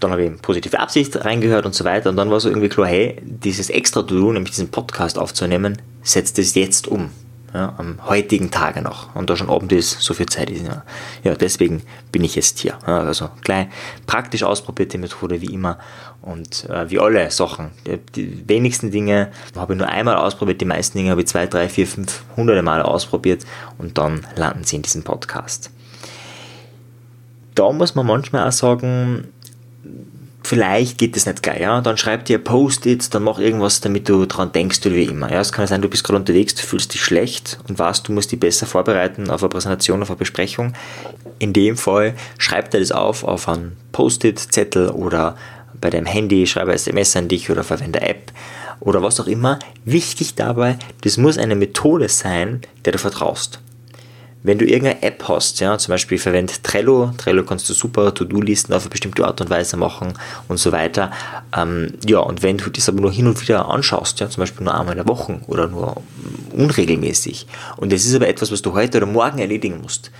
dann 0.00 0.10
habe 0.10 0.24
ich 0.24 0.42
positive 0.42 0.78
Absicht 0.78 1.24
reingehört 1.24 1.64
und 1.64 1.74
so 1.74 1.86
weiter. 1.86 2.10
Und 2.10 2.16
dann 2.16 2.30
war 2.30 2.38
so 2.38 2.50
irgendwie 2.50 2.68
klar, 2.68 2.86
hey, 2.86 3.16
dieses 3.22 3.70
extra 3.70 4.02
To-Do, 4.02 4.30
nämlich 4.32 4.50
diesen 4.50 4.70
Podcast 4.70 5.18
aufzunehmen, 5.18 5.80
setzt 6.02 6.38
es 6.38 6.54
jetzt 6.54 6.86
um 6.86 7.08
ja, 7.54 7.74
am 7.76 7.98
heutigen 8.06 8.50
Tage 8.50 8.80
noch. 8.80 9.14
Und 9.14 9.28
da 9.28 9.36
schon 9.36 9.50
Abend 9.50 9.72
ist, 9.72 10.00
so 10.00 10.14
viel 10.14 10.26
Zeit 10.26 10.50
ist. 10.50 10.64
Ja, 10.64 10.84
ja 11.22 11.34
deswegen 11.34 11.82
bin 12.10 12.24
ich 12.24 12.34
jetzt 12.34 12.58
hier. 12.58 12.78
Ja, 12.86 13.00
also 13.00 13.28
gleich 13.42 13.68
praktisch 14.06 14.42
ausprobierte 14.42 14.98
Methode 14.98 15.40
wie 15.40 15.52
immer. 15.52 15.78
Und 16.22 16.68
äh, 16.70 16.88
wie 16.88 16.98
alle 16.98 17.30
Sachen. 17.30 17.70
Die, 17.86 17.98
die, 17.98 18.48
wenigsten 18.48 18.90
Dinge 18.90 19.32
habe 19.56 19.74
ich 19.74 19.78
nur 19.78 19.88
einmal 19.88 20.16
ausprobiert, 20.16 20.60
die 20.60 20.66
meisten 20.66 20.96
Dinge 20.96 21.10
habe 21.10 21.22
ich 21.22 21.26
zwei, 21.26 21.46
drei, 21.46 21.68
vier, 21.68 21.86
fünf, 21.86 22.24
hunderte 22.36 22.62
Male 22.62 22.84
ausprobiert 22.84 23.44
und 23.78 23.98
dann 23.98 24.26
landen 24.36 24.64
sie 24.64 24.76
in 24.76 24.82
diesem 24.82 25.02
Podcast. 25.02 25.70
Da 27.54 27.70
muss 27.70 27.94
man 27.94 28.06
manchmal 28.06 28.48
auch 28.48 28.52
sagen, 28.52 29.28
vielleicht 30.42 30.98
geht 30.98 31.16
das 31.16 31.26
nicht 31.26 31.42
geil, 31.42 31.60
ja, 31.60 31.80
dann 31.80 31.96
schreib 31.96 32.24
dir 32.24 32.38
Post-its, 32.38 33.10
dann 33.10 33.22
mach 33.22 33.38
irgendwas, 33.38 33.80
damit 33.80 34.08
du 34.08 34.26
dran 34.26 34.52
denkst 34.52 34.84
oder 34.86 34.96
wie 34.96 35.04
immer. 35.04 35.30
Ja, 35.30 35.40
es 35.40 35.52
kann 35.52 35.66
sein, 35.66 35.82
du 35.82 35.88
bist 35.88 36.04
gerade 36.04 36.18
unterwegs, 36.18 36.54
du 36.54 36.62
fühlst 36.62 36.92
dich 36.94 37.02
schlecht 37.02 37.58
und 37.68 37.78
weißt, 37.78 38.06
du 38.06 38.12
musst 38.12 38.32
dich 38.32 38.40
besser 38.40 38.66
vorbereiten 38.66 39.30
auf 39.30 39.42
eine 39.42 39.50
Präsentation, 39.50 40.02
auf 40.02 40.10
eine 40.10 40.18
Besprechung. 40.18 40.74
In 41.38 41.52
dem 41.52 41.76
Fall 41.76 42.14
schreib 42.38 42.70
dir 42.70 42.80
das 42.80 42.92
auf 42.92 43.24
auf 43.24 43.48
einen 43.48 43.76
Post-it-Zettel 43.92 44.90
oder 44.90 45.36
bei 45.80 45.90
deinem 45.90 46.06
Handy, 46.06 46.46
schreibe 46.46 46.72
SMS 46.72 47.16
an 47.16 47.28
dich 47.28 47.50
oder 47.50 47.64
verwende 47.64 48.00
App 48.00 48.32
oder 48.80 49.02
was 49.02 49.20
auch 49.20 49.26
immer. 49.26 49.58
Wichtig 49.84 50.34
dabei, 50.34 50.78
das 51.02 51.16
muss 51.16 51.38
eine 51.38 51.54
Methode 51.54 52.08
sein, 52.08 52.62
der 52.84 52.92
du 52.92 52.98
vertraust. 52.98 53.60
Wenn 54.44 54.58
du 54.58 54.64
irgendeine 54.64 55.02
App 55.02 55.24
hast, 55.28 55.60
ja, 55.60 55.78
zum 55.78 55.92
Beispiel 55.92 56.18
verwende 56.18 56.52
Trello, 56.62 57.12
Trello 57.16 57.44
kannst 57.44 57.68
du 57.68 57.74
super 57.74 58.12
To-Do-Listen 58.12 58.74
auf 58.74 58.82
eine 58.82 58.90
bestimmte 58.90 59.24
Art 59.24 59.40
und 59.40 59.50
Weise 59.50 59.76
machen 59.76 60.14
und 60.48 60.58
so 60.58 60.72
weiter. 60.72 61.12
Ähm, 61.56 61.94
ja, 62.04 62.18
und 62.18 62.42
wenn 62.42 62.58
du 62.58 62.68
das 62.68 62.88
aber 62.88 63.00
nur 63.00 63.12
hin 63.12 63.28
und 63.28 63.40
wieder 63.40 63.68
anschaust, 63.68 64.18
ja, 64.20 64.28
zum 64.28 64.42
Beispiel 64.42 64.64
nur 64.64 64.74
einmal 64.74 64.98
in 64.98 65.04
der 65.04 65.08
Woche 65.08 65.40
oder 65.46 65.68
nur 65.68 66.02
unregelmäßig, 66.52 67.46
und 67.76 67.92
das 67.92 68.04
ist 68.04 68.14
aber 68.14 68.28
etwas, 68.28 68.50
was 68.50 68.62
du 68.62 68.72
heute 68.72 68.98
oder 68.98 69.06
morgen 69.06 69.38
erledigen 69.38 69.80
musst, 69.80 70.10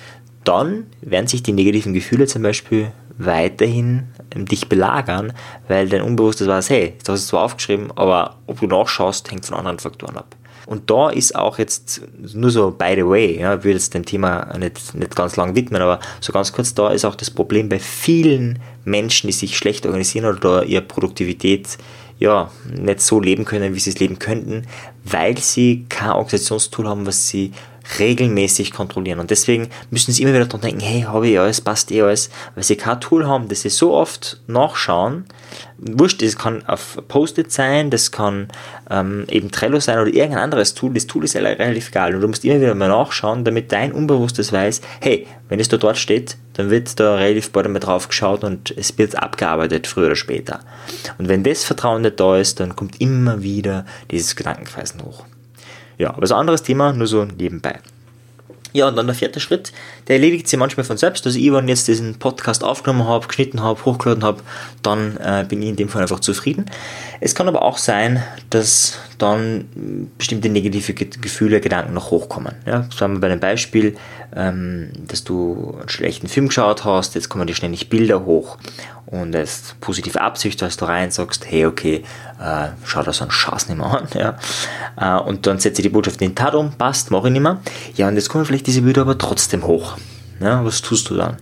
dann 0.45 0.87
werden 1.01 1.27
sich 1.27 1.43
die 1.43 1.53
negativen 1.53 1.95
Gefühle 1.95 2.27
zum 2.27 2.43
Beispiel 2.43 2.93
weiterhin 3.19 4.05
ähm, 4.35 4.47
dich 4.47 4.69
belagern, 4.69 5.33
weil 5.69 5.89
dein 5.89 6.03
Unbewusstes 6.03 6.49
weiß, 6.49 6.71
hey, 6.71 6.95
du 7.05 7.13
hast 7.13 7.21
es 7.21 7.27
zwar 7.29 7.43
aufgeschrieben, 7.43 7.91
aber 7.97 8.37
ob 8.47 8.61
du 8.61 8.67
nachschaust, 8.67 9.31
hängt 9.31 9.47
von 9.47 9.57
anderen 9.57 9.79
Faktoren 9.79 10.17
ab. 10.17 10.37
Und 10.67 10.91
da 10.91 11.11
ist 11.11 11.35
auch 11.35 11.59
jetzt 11.59 12.03
nur 12.35 12.51
so 12.51 12.71
by 12.71 12.95
the 12.95 13.07
way, 13.07 13.41
ja, 13.41 13.57
ich 13.57 13.65
würde 13.65 13.75
jetzt 13.75 13.95
dem 13.95 14.05
Thema 14.05 14.57
nicht, 14.59 14.95
nicht 14.95 15.17
ganz 15.17 15.37
lang 15.37 15.57
widmen, 15.57 15.83
aber 15.83 15.99
so 16.21 16.33
ganz 16.33 16.53
kurz, 16.53 16.73
da 16.73 16.91
ist 16.91 17.05
auch 17.05 17.17
das 17.17 17.31
Problem 17.31 17.69
bei 17.69 17.79
vielen 17.79 18.61
Menschen, 18.85 19.27
die 19.27 19.33
sich 19.33 19.57
schlecht 19.57 19.87
organisieren 19.87 20.25
oder 20.25 20.65
ihre 20.65 20.83
Produktivität 20.83 21.79
ja, 22.19 22.51
nicht 22.71 23.01
so 23.01 23.19
leben 23.19 23.45
können, 23.45 23.75
wie 23.75 23.81
sie 23.81 23.91
es 23.91 23.99
leben 23.99 24.21
könnten, 24.21 24.63
weil 25.05 25.37
sie 25.39 25.87
kein 25.89 26.11
Organisationstool 26.11 26.89
haben, 26.89 27.07
was 27.07 27.29
sie 27.29 27.53
regelmäßig 27.99 28.73
kontrollieren. 28.73 29.21
Und 29.21 29.31
deswegen 29.31 29.69
müssen 29.91 30.13
sie 30.13 30.23
immer 30.23 30.33
wieder 30.33 30.47
daran 30.47 30.61
denken, 30.61 30.81
hey, 30.81 31.03
habe 31.03 31.29
ich 31.29 31.39
alles, 31.39 31.61
passt 31.61 31.91
eh 31.91 32.03
alles, 32.03 32.31
weil 32.55 32.65
sie 32.65 32.77
kein 32.77 33.01
Tool 33.01 33.27
haben, 33.27 33.49
das 33.49 33.63
sie 33.63 33.71
so 33.71 33.95
oft 33.95 34.41
nachschauen. 34.47 35.25
Wurscht, 35.79 36.23
das 36.23 36.37
kann 36.37 36.65
auf 36.67 36.99
Post-it 37.09 37.51
sein, 37.51 37.91
das 37.91 38.13
kann 38.13 38.49
ähm, 38.91 39.25
eben 39.29 39.51
Trello 39.51 39.81
sein 39.81 39.99
oder 39.99 40.13
irgendein 40.13 40.45
anderes 40.45 40.75
Tool. 40.75 40.95
Das 40.95 41.07
Tool 41.07 41.25
ist 41.25 41.35
relativ 41.35 41.89
egal. 41.89 42.15
Und 42.15 42.21
du 42.21 42.29
musst 42.29 42.45
immer 42.45 42.61
wieder 42.61 42.75
mal 42.75 42.89
nachschauen, 42.89 43.45
damit 43.45 43.73
dein 43.73 43.93
Unbewusstes 43.93 44.53
weiß, 44.53 44.81
hey, 45.01 45.27
wenn 45.49 45.61
es 45.61 45.69
da 45.69 45.77
dort 45.77 45.99
steht, 45.99 46.37
dann 46.55 46.71
wird 46.71 46.99
da 46.99 47.17
relativ 47.17 47.51
bald 47.51 47.67
einmal 47.67 47.81
drauf 47.81 48.09
geschaut 48.09 48.45
und 48.45 48.73
es 48.77 48.97
wird 48.97 49.17
abgearbeitet, 49.17 49.87
früher 49.87 50.07
oder 50.07 50.17
später. 50.17 50.61
Und 51.19 51.29
wenn 51.29 51.43
das 51.43 51.65
Vertrauen 51.65 52.03
nicht 52.03 52.21
da 52.21 52.39
ist, 52.39 52.61
dann 52.61 52.77
kommt 52.77 53.01
immer 53.01 53.43
wieder 53.43 53.85
dieses 54.11 54.37
Gedankenkreisen 54.37 55.03
hoch. 55.03 55.25
Ja, 56.03 56.17
aber 56.17 56.27
so 56.27 56.35
ein 56.35 56.41
anderes 56.41 56.65
Thema, 56.65 56.93
nur 56.93 57.07
so 57.07 57.25
nebenbei. 57.25 57.79
Ja, 58.73 58.89
und 58.89 58.97
dann 58.97 59.07
der 59.07 59.15
vierte 59.15 59.39
Schritt, 59.39 59.73
der 60.13 60.19
erledigt 60.19 60.47
sich 60.47 60.59
manchmal 60.59 60.85
von 60.85 60.99
selbst. 60.99 61.25
Also 61.25 61.39
ich, 61.39 61.51
wenn 61.51 61.69
jetzt 61.69 61.89
diesen 61.89 62.17
Podcast 62.17 62.63
aufgenommen 62.63 63.09
habe, 63.09 63.27
geschnitten 63.27 63.63
habe, 63.63 63.83
hochgeladen 63.83 64.23
habe, 64.23 64.43
dann 64.83 65.17
äh, 65.17 65.47
bin 65.49 65.63
ich 65.63 65.71
in 65.71 65.77
dem 65.77 65.89
Fall 65.89 66.03
einfach 66.03 66.21
zufrieden. 66.21 66.67
Es 67.21 67.35
kann 67.35 67.49
aber 67.49 67.63
auch 67.63 67.79
sein, 67.79 68.23
dass 68.51 68.99
dann 69.17 70.11
bestimmte 70.19 70.51
negative 70.51 70.93
Gefühle, 70.93 71.63
Gedanken 71.63 71.95
noch 71.95 72.11
hochkommen. 72.11 72.57
Ja, 72.67 72.87
sagen 72.95 73.15
wir 73.15 73.21
bei 73.21 73.29
dem 73.29 73.41
Beispiel, 73.41 73.97
ähm, 74.37 74.91
dass 75.09 75.25
du 75.25 75.77
einen 75.81 75.89
schlechten 75.89 76.29
Film 76.29 76.49
geschaut 76.49 76.85
hast, 76.85 77.15
jetzt 77.15 77.31
kommen 77.31 77.47
dir 77.47 77.55
ständig 77.55 77.89
Bilder 77.89 78.27
hoch 78.27 78.59
und 79.13 79.37
als 79.37 79.75
positive 79.81 80.21
Absicht, 80.21 80.61
dass 80.63 80.79
du 80.79 80.87
rein 80.87 81.11
sagst, 81.11 81.45
hey, 81.47 81.67
okay, 81.67 82.03
äh, 82.41 82.69
schau 82.85 83.03
da 83.03 83.13
so 83.13 83.25
einen 83.25 83.31
Scheiß 83.31 83.69
nicht 83.69 83.77
mehr 83.77 83.87
an. 83.87 84.09
Ja. 84.15 84.39
Äh, 84.97 85.23
und 85.23 85.47
dann 85.47 85.59
setze 85.59 85.83
ich 85.83 85.87
die 85.87 85.93
Botschaft 85.93 86.21
in 86.23 86.31
den 86.31 86.35
Tat 86.35 86.55
um, 86.55 86.73
passt, 86.73 87.11
mache 87.11 87.29
ich 87.29 87.33
nicht 87.33 87.43
mehr. 87.43 87.61
Ja, 87.95 88.09
und 88.09 88.15
jetzt 88.15 88.31
kommen 88.31 88.47
vielleicht 88.47 88.67
diese 88.67 88.81
Bilder 88.83 89.03
aber 89.03 89.19
trotzdem 89.19 89.67
hoch. 89.67 89.99
Ja, 90.43 90.65
was 90.65 90.83
tust 90.83 91.09
du 91.09 91.15
dann? 91.15 91.37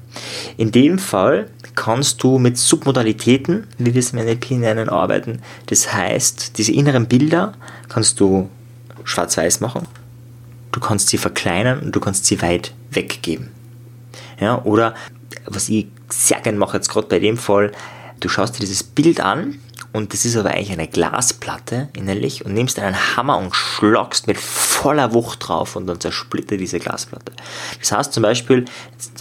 In 0.58 0.72
dem 0.72 0.98
Fall 0.98 1.48
kannst 1.74 2.22
du 2.22 2.38
mit 2.38 2.58
Submodalitäten, 2.58 3.66
wie 3.78 3.94
wir 3.94 3.98
es 3.98 4.12
im 4.12 4.18
NLP 4.18 4.50
nennen, 4.52 4.90
arbeiten. 4.90 5.40
Das 5.66 5.92
heißt, 5.92 6.58
diese 6.58 6.72
inneren 6.72 7.06
Bilder 7.06 7.54
kannst 7.88 8.20
du 8.20 8.50
schwarz-weiß 9.04 9.60
machen, 9.60 9.88
du 10.72 10.80
kannst 10.80 11.08
sie 11.08 11.16
verkleinern 11.16 11.80
und 11.80 11.96
du 11.96 12.00
kannst 12.00 12.26
sie 12.26 12.42
weit 12.42 12.74
weggeben. 12.90 13.48
Ja, 14.38 14.62
oder 14.64 14.94
was 15.46 15.70
ich 15.70 15.86
sehr 16.10 16.40
gerne 16.40 16.58
mache, 16.58 16.76
jetzt 16.76 16.90
gerade 16.90 17.06
bei 17.06 17.18
dem 17.18 17.38
Fall, 17.38 17.72
du 18.20 18.28
schaust 18.28 18.56
dir 18.56 18.60
dieses 18.60 18.82
Bild 18.82 19.20
an 19.20 19.58
und 19.92 20.12
das 20.12 20.24
ist 20.24 20.36
aber 20.36 20.50
eigentlich 20.50 20.72
eine 20.72 20.86
Glasplatte 20.86 21.88
innerlich 21.94 22.44
und 22.44 22.54
nimmst 22.54 22.78
einen 22.78 23.16
Hammer 23.16 23.38
und 23.38 23.54
schlagst 23.54 24.28
mit 24.28 24.38
voller 24.38 25.12
Wucht 25.14 25.48
drauf 25.48 25.74
und 25.74 25.86
dann 25.86 25.98
zersplittert 25.98 26.60
diese 26.60 26.78
Glasplatte. 26.78 27.32
Das 27.78 27.90
heißt 27.90 28.12
zum 28.12 28.22
Beispiel, 28.22 28.66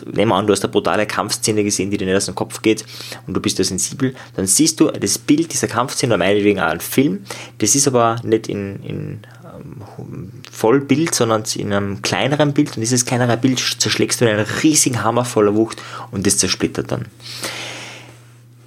nehmen 0.05 0.31
wir 0.31 0.35
an, 0.35 0.45
du 0.45 0.53
hast 0.53 0.63
eine 0.63 0.71
brutale 0.71 1.07
Kampfszene 1.07 1.63
gesehen, 1.63 1.89
die 1.89 1.97
dir 1.97 2.05
nicht 2.05 2.17
aus 2.17 2.25
dem 2.25 2.35
Kopf 2.35 2.61
geht 2.61 2.85
und 3.25 3.33
du 3.33 3.41
bist 3.41 3.57
da 3.57 3.63
sensibel, 3.63 4.13
dann 4.35 4.45
siehst 4.45 4.79
du 4.79 4.91
das 4.91 5.17
Bild 5.17 5.51
dieser 5.51 5.67
Kampfszene, 5.67 6.13
oder 6.13 6.23
meinetwegen 6.23 6.59
auch 6.59 6.67
ein 6.67 6.81
Film, 6.81 7.25
das 7.57 7.73
ist 7.73 7.87
aber 7.87 8.17
nicht 8.23 8.47
in, 8.47 8.83
in 8.83 9.21
ähm, 9.43 10.31
Vollbild, 10.51 11.15
sondern 11.15 11.43
in 11.55 11.73
einem 11.73 12.01
kleineren 12.03 12.53
Bild 12.53 12.75
und 12.77 12.81
dieses 12.81 13.05
kleinere 13.05 13.37
Bild 13.37 13.59
zerschlägst 13.59 14.21
du 14.21 14.25
in 14.25 14.31
einen 14.31 14.45
riesigen 14.61 15.03
Hammer 15.03 15.25
voller 15.25 15.55
Wucht 15.55 15.81
und 16.11 16.27
das 16.27 16.37
zersplittert 16.37 16.91
dann. 16.91 17.05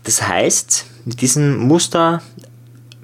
Das 0.05 0.27
heißt, 0.27 0.87
mit 1.05 1.21
diesem 1.21 1.59
Muster 1.59 2.23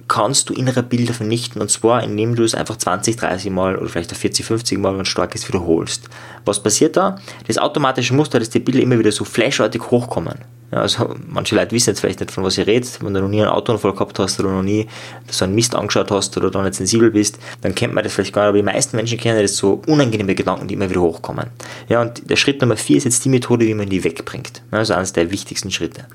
kannst 0.07 0.49
du 0.49 0.53
innere 0.53 0.83
Bilder 0.83 1.13
vernichten 1.13 1.61
und 1.61 1.69
zwar 1.69 2.03
indem 2.03 2.35
du 2.35 2.43
es 2.43 2.55
einfach 2.55 2.77
20, 2.77 3.15
30 3.15 3.51
Mal 3.51 3.77
oder 3.77 3.89
vielleicht 3.89 4.11
auch 4.11 4.17
40, 4.17 4.45
50 4.45 4.77
Mal, 4.79 4.97
wenn 4.97 5.05
stark 5.05 5.35
ist, 5.35 5.47
wiederholst. 5.47 6.09
Was 6.45 6.61
passiert 6.61 6.97
da? 6.97 7.19
Das 7.47 7.57
automatische 7.57 8.15
Muster, 8.15 8.39
dass 8.39 8.49
die 8.49 8.59
Bilder 8.59 8.81
immer 8.81 8.99
wieder 8.99 9.11
so 9.11 9.23
flashartig 9.23 9.91
hochkommen. 9.91 10.39
Ja, 10.71 10.81
also 10.81 11.15
manche 11.27 11.55
Leute 11.55 11.71
wissen 11.71 11.89
jetzt 11.89 11.99
vielleicht 11.99 12.19
nicht, 12.19 12.31
von 12.31 12.43
was 12.43 12.57
ihr 12.57 12.67
redet. 12.67 12.99
Wenn 13.01 13.13
du 13.13 13.21
noch 13.21 13.27
nie 13.27 13.41
einen 13.41 13.49
Autounfall 13.49 13.93
gehabt 13.93 14.19
hast 14.19 14.39
oder 14.39 14.49
noch 14.51 14.61
nie 14.61 14.87
so 15.29 15.45
einen 15.45 15.55
Mist 15.55 15.73
angeschaut 15.73 16.11
hast 16.11 16.37
oder 16.37 16.51
da 16.51 16.61
nicht 16.61 16.75
sensibel 16.75 17.09
bist, 17.09 17.39
dann 17.61 17.73
kennt 17.73 17.93
man 17.93 18.03
das 18.03 18.13
vielleicht 18.13 18.33
gar 18.33 18.43
nicht. 18.43 18.49
Aber 18.49 18.57
die 18.57 18.63
meisten 18.63 18.95
Menschen 18.95 19.17
kennen 19.17 19.41
das 19.41 19.55
so 19.55 19.81
unangenehme 19.87 20.35
Gedanken, 20.35 20.67
die 20.67 20.75
immer 20.75 20.89
wieder 20.89 21.01
hochkommen. 21.01 21.47
Ja, 21.87 22.01
und 22.01 22.29
der 22.29 22.35
Schritt 22.35 22.61
Nummer 22.61 22.77
vier 22.77 22.97
ist 22.97 23.05
jetzt 23.05 23.25
die 23.25 23.29
Methode, 23.29 23.65
wie 23.65 23.73
man 23.73 23.89
die 23.89 24.03
wegbringt. 24.03 24.61
Also 24.69 24.93
eines 24.93 25.13
der 25.13 25.31
wichtigsten 25.31 25.71
Schritte. 25.71 26.05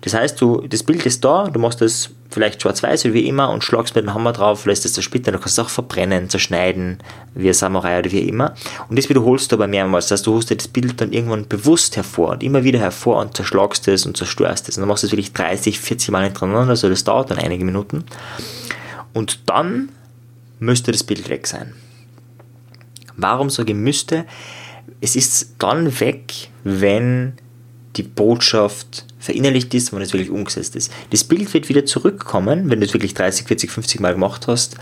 Das 0.00 0.14
heißt, 0.14 0.40
du, 0.40 0.62
das 0.66 0.82
Bild 0.82 1.04
ist 1.04 1.22
da, 1.22 1.44
du 1.44 1.60
machst 1.60 1.82
das 1.82 2.10
vielleicht 2.30 2.62
schwarz-weiß 2.62 3.04
wie 3.12 3.26
immer 3.26 3.50
und 3.50 3.64
schlagst 3.64 3.94
mit 3.94 4.04
dem 4.04 4.14
Hammer 4.14 4.32
drauf, 4.32 4.64
lässt 4.66 4.84
es 4.84 4.92
zersplittern, 4.92 5.34
du 5.34 5.40
kannst 5.40 5.58
es 5.58 5.64
auch 5.64 5.68
verbrennen, 5.68 6.30
zerschneiden, 6.30 6.98
wie 7.34 7.48
ein 7.48 7.54
Samurai 7.54 7.98
oder 7.98 8.10
wie 8.12 8.20
immer. 8.20 8.54
Und 8.88 8.98
das 8.98 9.08
wiederholst 9.08 9.50
du 9.50 9.56
aber 9.56 9.66
mehrmals. 9.66 10.08
Das 10.08 10.20
heißt, 10.20 10.26
du 10.26 10.34
holst 10.34 10.50
dir 10.50 10.56
das 10.56 10.68
Bild 10.68 11.00
dann 11.00 11.12
irgendwann 11.12 11.48
bewusst 11.48 11.96
hervor 11.96 12.30
und 12.30 12.42
immer 12.42 12.64
wieder 12.64 12.78
hervor 12.78 13.20
und 13.20 13.36
zerschlagst 13.36 13.88
es 13.88 14.06
und 14.06 14.16
zerstörst 14.16 14.68
es. 14.68 14.76
Und 14.76 14.82
dann 14.82 14.88
machst 14.88 15.02
du 15.02 15.08
es 15.08 15.12
wirklich 15.12 15.32
30, 15.32 15.80
40 15.80 16.10
Mal 16.10 16.24
hintereinander, 16.24 16.70
also 16.70 16.88
das 16.88 17.04
dauert 17.04 17.30
dann 17.30 17.38
einige 17.38 17.64
Minuten. 17.64 18.04
Und 19.12 19.40
dann 19.46 19.88
müsste 20.60 20.92
das 20.92 21.02
Bild 21.02 21.28
weg 21.28 21.46
sein. 21.46 21.74
Warum 23.16 23.50
sage 23.50 23.72
ich 23.72 23.78
müsste? 23.78 24.24
Es 25.00 25.16
ist 25.16 25.56
dann 25.58 26.00
weg, 26.00 26.48
wenn 26.64 27.34
die 27.96 28.02
Botschaft 28.02 29.04
verinnerlicht 29.18 29.74
ist, 29.74 29.92
wenn 29.92 30.02
es 30.02 30.12
wirklich 30.12 30.30
umgesetzt 30.30 30.76
ist. 30.76 30.92
Das 31.10 31.24
Bild 31.24 31.52
wird 31.52 31.68
wieder 31.68 31.84
zurückkommen, 31.84 32.70
wenn 32.70 32.80
du 32.80 32.86
es 32.86 32.94
wirklich 32.94 33.14
30, 33.14 33.46
40, 33.46 33.70
50 33.70 34.00
Mal 34.00 34.14
gemacht 34.14 34.46
hast, 34.46 34.76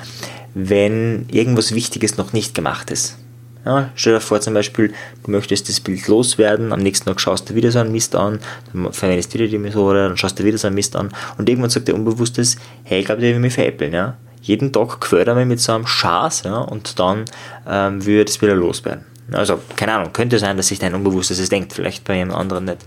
wenn 0.55 1.27
irgendwas 1.31 1.75
Wichtiges 1.75 2.17
noch 2.17 2.33
nicht 2.33 2.55
gemacht 2.55 2.91
ist. 2.91 3.19
Ja, 3.65 3.91
stell 3.97 4.15
dir 4.15 4.21
vor 4.21 4.41
zum 4.41 4.55
Beispiel, 4.55 4.95
du 5.25 5.31
möchtest 5.31 5.69
das 5.69 5.81
Bild 5.81 6.07
loswerden, 6.07 6.73
am 6.73 6.81
nächsten 6.81 7.07
Tag 7.07 7.21
schaust 7.21 7.51
du 7.51 7.55
wieder 7.55 7.71
so 7.71 7.81
einen 7.81 7.93
Mist 7.93 8.15
an, 8.15 8.39
dann 8.73 8.93
verwendest 8.93 9.35
du 9.35 9.39
wieder 9.39 9.49
die 9.49 9.59
Methode, 9.59 10.09
dann 10.09 10.17
schaust 10.17 10.39
du 10.39 10.45
wieder 10.45 10.57
so 10.57 10.69
einen 10.69 10.75
Mist 10.75 10.97
an 10.97 11.11
und 11.37 11.49
irgendwann 11.49 11.71
sagt 11.71 11.89
der 11.89 11.95
Unbewusstes, 11.95 12.57
hey, 12.85 13.01
ich 13.01 13.07
glaube, 13.07 13.21
der 13.21 13.35
will 13.35 13.41
mich 13.41 13.53
veräppeln. 13.53 13.93
Ja? 13.93 14.17
Jeden 14.41 14.73
Tag 14.73 15.01
quält 15.01 15.29
er 15.29 15.35
mich 15.35 15.47
mit 15.47 15.61
so 15.61 15.73
einem 15.73 15.87
Schaß 15.87 16.45
ja? 16.45 16.59
und 16.59 16.99
dann 16.99 17.25
ähm, 17.69 18.01
er 18.07 18.25
das 18.25 18.41
wieder 18.41 18.55
loswerden. 18.55 19.05
Also, 19.33 19.61
keine 19.77 19.93
Ahnung, 19.93 20.13
könnte 20.13 20.39
sein, 20.39 20.57
dass 20.57 20.69
sich 20.69 20.79
dein 20.79 20.95
Unbewusstes 20.95 21.39
es 21.39 21.49
denkt, 21.49 21.73
vielleicht 21.73 22.05
bei 22.05 22.17
jemand 22.17 22.39
anderen 22.39 22.65
nicht. 22.65 22.79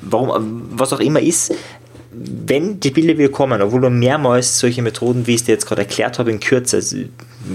Warum, 0.00 0.68
was 0.70 0.92
auch 0.92 1.00
immer 1.00 1.20
ist, 1.20 1.52
wenn 2.12 2.78
die 2.78 2.90
Bilder 2.90 3.18
wieder 3.18 3.30
kommen, 3.30 3.60
obwohl 3.62 3.80
du 3.80 3.90
mehrmals 3.90 4.58
solche 4.58 4.82
Methoden, 4.82 5.26
wie 5.26 5.34
ich 5.34 5.40
es 5.40 5.44
dir 5.44 5.52
jetzt 5.52 5.66
gerade 5.66 5.82
erklärt 5.82 6.18
habe, 6.18 6.30
in 6.30 6.40
Kürze, 6.40 6.82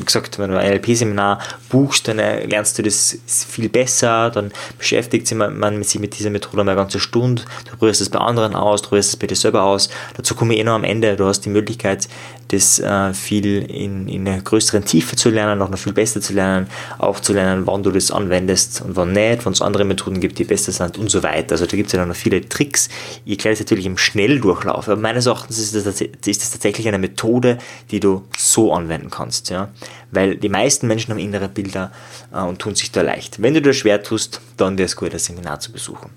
gesagt, 0.05 0.39
wenn 0.39 0.51
du 0.51 0.59
ein 0.59 0.69
NLP-Seminar 0.71 1.39
buchst, 1.69 2.07
dann 2.07 2.19
äh, 2.19 2.45
lernst 2.45 2.77
du 2.77 2.83
das 2.83 3.17
viel 3.25 3.69
besser, 3.69 4.29
dann 4.29 4.51
beschäftigt 4.77 5.27
sich 5.27 5.37
man 5.37 5.83
sich 5.83 5.99
mit 5.99 6.17
dieser 6.17 6.29
Methode 6.29 6.61
eine 6.61 6.75
ganze 6.75 6.99
Stunde, 6.99 7.43
du 7.69 7.77
probierst 7.77 8.01
es 8.01 8.09
bei 8.09 8.19
anderen 8.19 8.55
aus, 8.55 8.81
du 8.81 8.89
probierst 8.89 9.09
es 9.09 9.15
bei 9.17 9.27
dir 9.27 9.35
selber 9.35 9.63
aus, 9.63 9.89
dazu 10.15 10.35
komme 10.35 10.53
ich 10.53 10.59
eh 10.59 10.63
noch 10.63 10.73
am 10.73 10.83
Ende, 10.83 11.15
du 11.15 11.25
hast 11.25 11.41
die 11.41 11.49
Möglichkeit, 11.49 12.07
das 12.49 12.79
äh, 12.79 13.13
viel 13.13 13.63
in, 13.63 14.07
in 14.07 14.27
einer 14.27 14.41
größeren 14.41 14.85
Tiefe 14.85 15.15
zu 15.15 15.29
lernen, 15.29 15.59
noch 15.59 15.77
viel 15.77 15.93
besser 15.93 16.21
zu 16.21 16.33
lernen, 16.33 16.67
auch 16.97 17.19
zu 17.19 17.33
lernen, 17.33 17.67
wann 17.67 17.83
du 17.83 17.91
das 17.91 18.11
anwendest 18.11 18.81
und 18.81 18.95
wann 18.95 19.11
nicht, 19.11 19.45
wann 19.45 19.53
es 19.53 19.61
andere 19.61 19.83
Methoden 19.83 20.19
gibt, 20.19 20.39
die 20.39 20.43
besser 20.43 20.71
sind 20.71 20.97
und 20.97 21.09
so 21.09 21.23
weiter. 21.23 21.53
Also 21.53 21.65
da 21.65 21.75
gibt 21.75 21.87
es 21.87 21.93
ja 21.93 22.05
noch 22.05 22.15
viele 22.15 22.47
Tricks. 22.47 22.89
Ich 23.25 23.33
erkläre 23.33 23.53
das 23.53 23.59
natürlich 23.61 23.85
im 23.85 23.97
Schnelldurchlauf, 23.97 24.87
aber 24.87 24.99
meines 24.99 25.25
Erachtens 25.25 25.59
ist 25.59 25.75
das, 25.75 26.01
ist 26.01 26.41
das 26.41 26.51
tatsächlich 26.51 26.87
eine 26.87 26.99
Methode, 26.99 27.57
die 27.91 27.99
du 27.99 28.23
so 28.37 28.73
anwenden 28.73 29.09
kannst. 29.09 29.49
Ja? 29.49 29.69
Weil 30.11 30.37
die 30.37 30.49
meisten 30.49 30.87
Menschen 30.87 31.11
haben 31.11 31.19
innere 31.19 31.49
Bilder 31.49 31.91
äh, 32.33 32.41
und 32.41 32.59
tun 32.59 32.75
sich 32.75 32.91
da 32.91 33.01
leicht. 33.01 33.41
Wenn 33.41 33.53
du 33.53 33.61
das 33.61 33.75
schwer 33.75 34.03
tust, 34.03 34.41
dann 34.57 34.77
wäre 34.77 34.85
es 34.85 34.95
gut, 34.95 35.13
das 35.13 35.25
Seminar 35.25 35.59
zu 35.59 35.71
besuchen. 35.71 36.09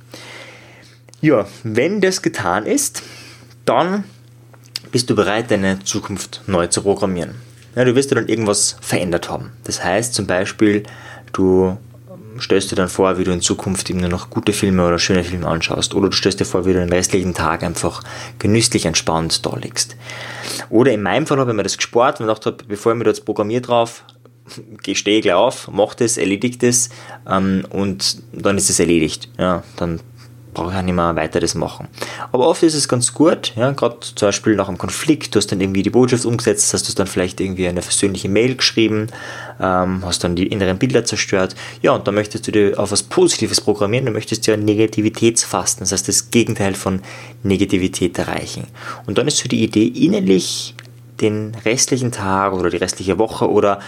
Ja, 1.20 1.46
wenn 1.64 2.00
das 2.00 2.22
getan 2.22 2.66
ist, 2.66 3.02
dann 3.64 4.04
bist 4.90 5.10
du 5.10 5.14
bereit, 5.14 5.50
deine 5.50 5.84
Zukunft 5.84 6.42
neu 6.46 6.66
zu 6.68 6.82
programmieren. 6.82 7.34
Ja, 7.76 7.84
du 7.84 7.94
wirst 7.94 8.10
dir 8.10 8.16
dann 8.16 8.28
irgendwas 8.28 8.76
verändert 8.80 9.28
haben. 9.28 9.52
Das 9.64 9.84
heißt 9.84 10.14
zum 10.14 10.26
Beispiel, 10.26 10.82
du 11.32 11.76
stellst 12.38 12.70
dir 12.70 12.76
dann 12.76 12.88
vor, 12.88 13.18
wie 13.18 13.24
du 13.24 13.32
in 13.32 13.40
Zukunft 13.40 13.88
eben 13.90 14.00
nur 14.00 14.08
noch 14.08 14.30
gute 14.30 14.52
Filme 14.52 14.86
oder 14.86 14.98
schöne 14.98 15.24
Filme 15.24 15.46
anschaust. 15.46 15.94
Oder 15.94 16.08
du 16.08 16.16
stellst 16.16 16.40
dir 16.40 16.44
vor, 16.44 16.66
wie 16.66 16.72
du 16.72 16.78
den 16.78 16.92
restlichen 16.92 17.34
Tag 17.34 17.62
einfach 17.62 18.02
genüsslich 18.38 18.86
entspannt 18.86 19.44
da 19.44 19.56
liegst. 19.56 19.96
Oder 20.68 20.92
in 20.92 21.02
meinem 21.02 21.26
Fall 21.26 21.38
habe 21.38 21.50
ich 21.50 21.56
mir 21.56 21.62
das 21.62 21.76
gespart 21.76 22.20
und 22.20 22.26
gedacht, 22.26 22.68
bevor 22.68 22.92
ich 22.92 22.98
mir 22.98 23.04
da 23.04 23.10
jetzt 23.10 23.24
programmiere 23.24 23.62
drauf, 23.62 24.04
stehe 24.92 25.18
ich 25.18 25.22
gleich 25.22 25.34
auf, 25.34 25.68
mache 25.68 25.96
das, 25.96 26.16
erledige 26.16 26.58
das 26.58 26.90
ähm, 27.28 27.64
und 27.70 28.22
dann 28.32 28.56
ist 28.56 28.70
es 28.70 28.80
erledigt. 28.80 29.28
Ja, 29.38 29.62
dann 29.76 30.00
brauche 30.52 30.72
ich 30.72 30.76
auch 30.76 30.82
nicht 30.82 30.94
mehr 30.94 31.16
weiter 31.16 31.40
das 31.40 31.54
machen. 31.54 31.88
Aber 32.32 32.48
oft 32.48 32.62
ist 32.62 32.74
es 32.74 32.88
ganz 32.88 33.14
gut, 33.14 33.52
ja, 33.56 33.70
gerade 33.72 33.98
zum 34.00 34.28
Beispiel 34.28 34.56
nach 34.56 34.68
einem 34.68 34.78
Konflikt, 34.78 35.34
du 35.34 35.38
hast 35.38 35.52
dann 35.52 35.60
irgendwie 35.60 35.82
die 35.82 35.90
Botschaft 35.90 36.24
umgesetzt, 36.24 36.72
hast 36.74 36.88
du 36.88 36.94
dann 36.94 37.06
vielleicht 37.06 37.40
irgendwie 37.40 37.68
eine 37.68 37.82
versöhnliche 37.82 38.28
Mail 38.28 38.56
geschrieben, 38.56 39.08
ähm, 39.60 40.04
hast 40.04 40.24
dann 40.24 40.36
die 40.36 40.46
inneren 40.46 40.78
Bilder 40.78 41.04
zerstört, 41.04 41.54
ja, 41.82 41.92
und 41.92 42.06
dann 42.06 42.14
möchtest 42.14 42.46
du 42.46 42.52
dir 42.52 42.78
auf 42.78 42.92
was 42.92 43.02
Positives 43.02 43.60
programmieren, 43.60 44.06
du 44.06 44.12
möchtest 44.12 44.46
ja 44.46 44.56
Negativitätsfasten, 44.56 45.84
das 45.84 45.92
heißt 45.92 46.08
das 46.08 46.30
Gegenteil 46.30 46.74
von 46.74 47.00
Negativität 47.42 48.18
erreichen. 48.18 48.66
Und 49.06 49.18
dann 49.18 49.28
ist 49.28 49.38
so 49.38 49.48
die 49.48 49.62
Idee, 49.62 49.86
innerlich 49.86 50.74
den 51.20 51.54
restlichen 51.64 52.12
Tag 52.12 52.52
oder 52.52 52.70
die 52.70 52.78
restliche 52.78 53.18
Woche 53.18 53.50
oder 53.50 53.80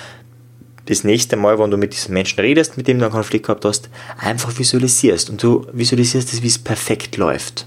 das 0.87 1.05
nächste 1.05 1.37
Mal, 1.37 1.59
wenn 1.59 1.71
du 1.71 1.77
mit 1.77 1.93
diesem 1.93 2.15
Menschen 2.15 2.41
redest, 2.41 2.77
mit 2.77 2.89
dem 2.89 2.99
du 2.99 3.05
einen 3.05 3.15
Konflikt 3.15 3.47
gehabt 3.47 3.65
hast, 3.65 3.89
einfach 4.19 4.59
visualisierst 4.59 5.31
und 5.31 5.43
du 5.43 5.67
visualisierst 5.73 6.33
es, 6.33 6.43
wie 6.43 6.49
es 6.49 6.59
perfekt 6.59 7.17
läuft. 7.17 7.67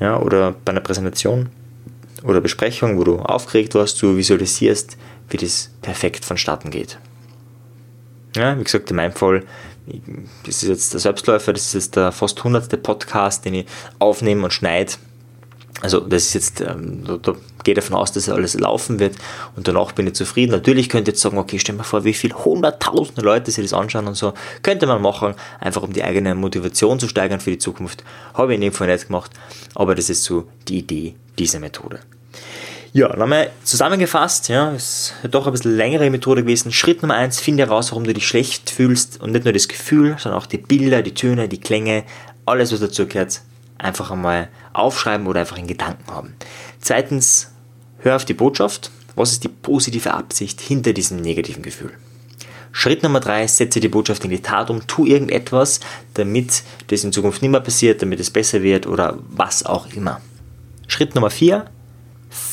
Ja, 0.00 0.20
oder 0.20 0.54
bei 0.64 0.72
einer 0.72 0.80
Präsentation 0.80 1.48
oder 2.22 2.40
Besprechung, 2.40 2.98
wo 2.98 3.04
du 3.04 3.18
aufgeregt 3.18 3.74
warst, 3.74 4.00
du 4.02 4.16
visualisierst, 4.16 4.96
wie 5.30 5.36
das 5.36 5.70
perfekt 5.82 6.24
vonstatten 6.24 6.70
geht. 6.70 6.98
Ja, 8.36 8.58
wie 8.58 8.64
gesagt, 8.64 8.90
in 8.90 8.96
meinem 8.96 9.12
Fall, 9.12 9.44
das 10.44 10.62
ist 10.62 10.68
jetzt 10.68 10.92
der 10.92 11.00
Selbstläufer, 11.00 11.52
das 11.52 11.66
ist 11.66 11.74
jetzt 11.74 11.96
der 11.96 12.12
fast 12.12 12.42
hundertste 12.44 12.76
Podcast, 12.76 13.44
den 13.44 13.54
ich 13.54 13.66
aufnehme 13.98 14.44
und 14.44 14.52
schneide 14.52 14.92
also 15.80 16.00
das 16.00 16.24
ist 16.24 16.34
jetzt, 16.34 16.60
ähm, 16.60 17.04
da, 17.22 17.34
gehe 17.62 17.74
davon 17.74 17.96
aus, 17.96 18.10
dass 18.12 18.28
alles 18.28 18.58
laufen 18.58 18.98
wird 18.98 19.16
und 19.54 19.68
danach 19.68 19.92
bin 19.92 20.06
ich 20.08 20.14
zufrieden. 20.14 20.52
Natürlich 20.52 20.88
könnte 20.88 21.10
ich 21.10 21.14
jetzt 21.14 21.22
sagen, 21.22 21.38
okay, 21.38 21.58
stell 21.58 21.76
mir 21.76 21.84
vor, 21.84 22.04
wie 22.04 22.14
viele 22.14 22.34
hunderttausende 22.44 23.22
Leute 23.22 23.50
sich 23.50 23.64
das 23.64 23.72
anschauen 23.72 24.06
und 24.06 24.14
so. 24.14 24.34
Könnte 24.62 24.86
man 24.86 25.00
machen, 25.00 25.34
einfach 25.60 25.82
um 25.82 25.92
die 25.92 26.02
eigene 26.02 26.34
Motivation 26.34 26.98
zu 26.98 27.06
steigern 27.06 27.40
für 27.40 27.50
die 27.50 27.58
Zukunft. 27.58 28.02
Habe 28.34 28.52
ich 28.52 28.56
in 28.56 28.62
dem 28.62 28.72
Fall 28.72 28.88
nicht 28.88 29.06
gemacht, 29.06 29.30
aber 29.74 29.94
das 29.94 30.10
ist 30.10 30.24
so 30.24 30.48
die 30.66 30.78
Idee 30.78 31.14
dieser 31.38 31.60
Methode. 31.60 32.00
Ja, 32.92 33.14
nochmal 33.14 33.50
zusammengefasst, 33.64 34.48
ja, 34.48 34.72
ist 34.72 35.12
doch 35.30 35.46
ein 35.46 35.52
bisschen 35.52 35.76
längere 35.76 36.08
Methode 36.10 36.42
gewesen. 36.42 36.72
Schritt 36.72 37.02
Nummer 37.02 37.14
eins, 37.14 37.38
finde 37.38 37.64
heraus, 37.66 37.92
warum 37.92 38.04
du 38.04 38.14
dich 38.14 38.26
schlecht 38.26 38.70
fühlst 38.70 39.20
und 39.20 39.32
nicht 39.32 39.44
nur 39.44 39.52
das 39.52 39.68
Gefühl, 39.68 40.16
sondern 40.18 40.40
auch 40.40 40.46
die 40.46 40.58
Bilder, 40.58 41.02
die 41.02 41.14
Töne, 41.14 41.48
die 41.48 41.60
Klänge, 41.60 42.04
alles 42.46 42.72
was 42.72 42.80
dazu 42.80 43.06
gehört, 43.06 43.42
einfach 43.78 44.10
einmal 44.10 44.48
aufschreiben 44.72 45.26
oder 45.26 45.40
einfach 45.40 45.58
in 45.58 45.66
Gedanken 45.66 46.10
haben. 46.10 46.34
Zweitens, 46.80 47.52
hör 47.98 48.16
auf 48.16 48.24
die 48.24 48.34
Botschaft. 48.34 48.90
Was 49.14 49.32
ist 49.32 49.44
die 49.44 49.48
positive 49.48 50.14
Absicht 50.14 50.60
hinter 50.60 50.92
diesem 50.92 51.20
negativen 51.20 51.62
Gefühl? 51.62 51.92
Schritt 52.70 53.02
Nummer 53.02 53.20
drei, 53.20 53.46
setze 53.46 53.80
die 53.80 53.88
Botschaft 53.88 54.24
in 54.24 54.30
die 54.30 54.42
Tat 54.42 54.70
um, 54.70 54.86
tu 54.86 55.04
irgendetwas, 55.06 55.80
damit 56.14 56.62
das 56.88 57.02
in 57.02 57.12
Zukunft 57.12 57.42
nicht 57.42 57.50
mehr 57.50 57.60
passiert, 57.60 58.02
damit 58.02 58.20
es 58.20 58.30
besser 58.30 58.62
wird 58.62 58.86
oder 58.86 59.18
was 59.30 59.66
auch 59.66 59.92
immer. 59.94 60.20
Schritt 60.86 61.14
Nummer 61.14 61.30
vier, 61.30 61.64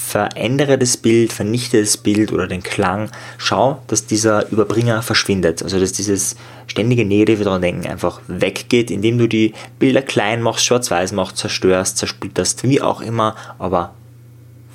verändere 0.06 0.78
das 0.78 0.98
Bild, 0.98 1.34
vernichte 1.34 1.82
das 1.82 1.98
Bild 1.98 2.32
oder 2.32 2.48
den 2.48 2.62
Klang. 2.62 3.10
Schau, 3.40 3.82
dass 3.88 4.06
dieser 4.06 4.50
Überbringer 4.52 5.02
verschwindet. 5.02 5.64
Also 5.64 5.80
dass 5.80 5.94
dieses 5.94 6.36
ständige 6.68 7.04
negative 7.04 7.44
daran 7.44 7.64
denken 7.64 7.88
einfach 7.88 8.22
weggeht, 8.28 8.92
indem 8.92 9.18
du 9.18 9.28
die 9.28 9.54
Bilder 9.80 10.04
klein 10.04 10.44
machst, 10.44 10.64
schwarz-weiß 10.66 11.12
machst, 11.14 11.38
zerstörst, 11.38 11.98
zersplitterst, 11.98 12.64
wie 12.64 12.82
auch 12.82 13.02
immer, 13.02 13.36
aber 13.58 13.96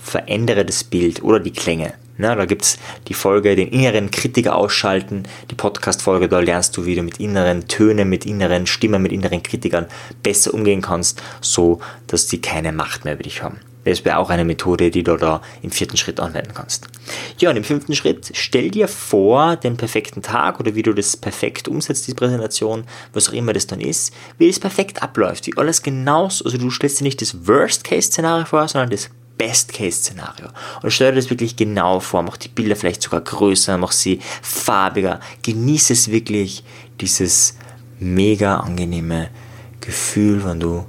verändere 0.03 0.65
das 0.65 0.83
Bild 0.83 1.23
oder 1.23 1.39
die 1.39 1.53
Klänge. 1.53 1.95
Na, 2.19 2.35
da 2.35 2.45
gibt 2.45 2.63
es 2.63 2.79
die 3.07 3.15
Folge, 3.15 3.55
den 3.55 3.69
inneren 3.69 4.11
Kritiker 4.11 4.57
ausschalten, 4.57 5.23
die 5.51 5.55
Podcast-Folge, 5.55 6.29
da 6.29 6.41
lernst 6.41 6.77
du, 6.77 6.85
wie 6.85 6.97
du 6.97 7.03
mit 7.03 7.19
inneren 7.19 7.69
Tönen, 7.69 8.09
mit 8.09 8.27
inneren 8.27 8.67
Stimmen, 8.67 9.01
mit 9.01 9.13
inneren 9.13 9.43
Kritikern 9.43 9.87
besser 10.23 10.53
umgehen 10.53 10.83
kannst, 10.83 11.23
so 11.41 11.81
dass 12.09 12.29
sie 12.29 12.41
keine 12.41 12.73
Macht 12.73 13.05
mehr 13.05 13.15
über 13.15 13.23
dich 13.23 13.43
haben. 13.43 13.61
Das 13.85 14.05
wäre 14.05 14.19
auch 14.19 14.31
eine 14.31 14.45
Methode, 14.45 14.91
die 14.91 15.03
du 15.03 15.17
da 15.17 15.41
im 15.63 15.71
vierten 15.71 15.97
Schritt 15.97 16.21
anwenden 16.21 16.53
kannst. 16.55 16.87
Ja, 17.39 17.51
und 17.51 17.57
im 17.57 17.65
fünften 17.65 17.95
Schritt, 17.95 18.31
stell 18.35 18.71
dir 18.71 18.89
vor 18.89 19.57
den 19.57 19.77
perfekten 19.77 20.23
Tag 20.23 20.61
oder 20.61 20.75
wie 20.75 20.83
du 20.83 20.93
das 20.93 21.17
perfekt 21.17 21.69
umsetzt, 21.69 22.07
diese 22.07 22.17
Präsentation, 22.17 22.85
was 23.13 23.29
auch 23.29 23.33
immer 23.33 23.53
das 23.53 23.67
dann 23.67 23.81
ist, 23.81 24.13
wie 24.39 24.49
das 24.49 24.61
perfekt 24.61 25.03
abläuft, 25.03 25.47
wie 25.47 25.57
alles 25.57 25.83
genauso, 25.83 26.45
also 26.45 26.59
du 26.59 26.71
stellst 26.71 27.01
dir 27.01 27.05
nicht 27.05 27.21
das 27.23 27.47
Worst-Case-Szenario 27.47 28.45
vor, 28.45 28.69
sondern 28.69 28.91
das 28.91 29.09
Best-Case-Szenario. 29.39 30.49
Und 30.83 30.91
stell 30.91 31.13
dir 31.13 31.17
das 31.17 31.31
wirklich 31.31 31.57
genau 31.57 32.01
vor, 32.01 32.23
mach 32.23 32.37
die 32.37 32.49
Bilder 32.49 32.77
vielleicht 32.77 33.03
sogar 33.03 33.23
größer, 33.23 33.79
mach 33.79 33.93
sie 33.93 34.21
farbiger, 34.43 35.21
genieße 35.43 35.95
es 35.95 36.11
wirklich, 36.11 36.63
dieses 37.01 37.57
mega 37.99 38.59
angenehme 38.59 39.31
Gefühl, 39.81 40.45
wenn 40.45 40.61
du 40.61 40.87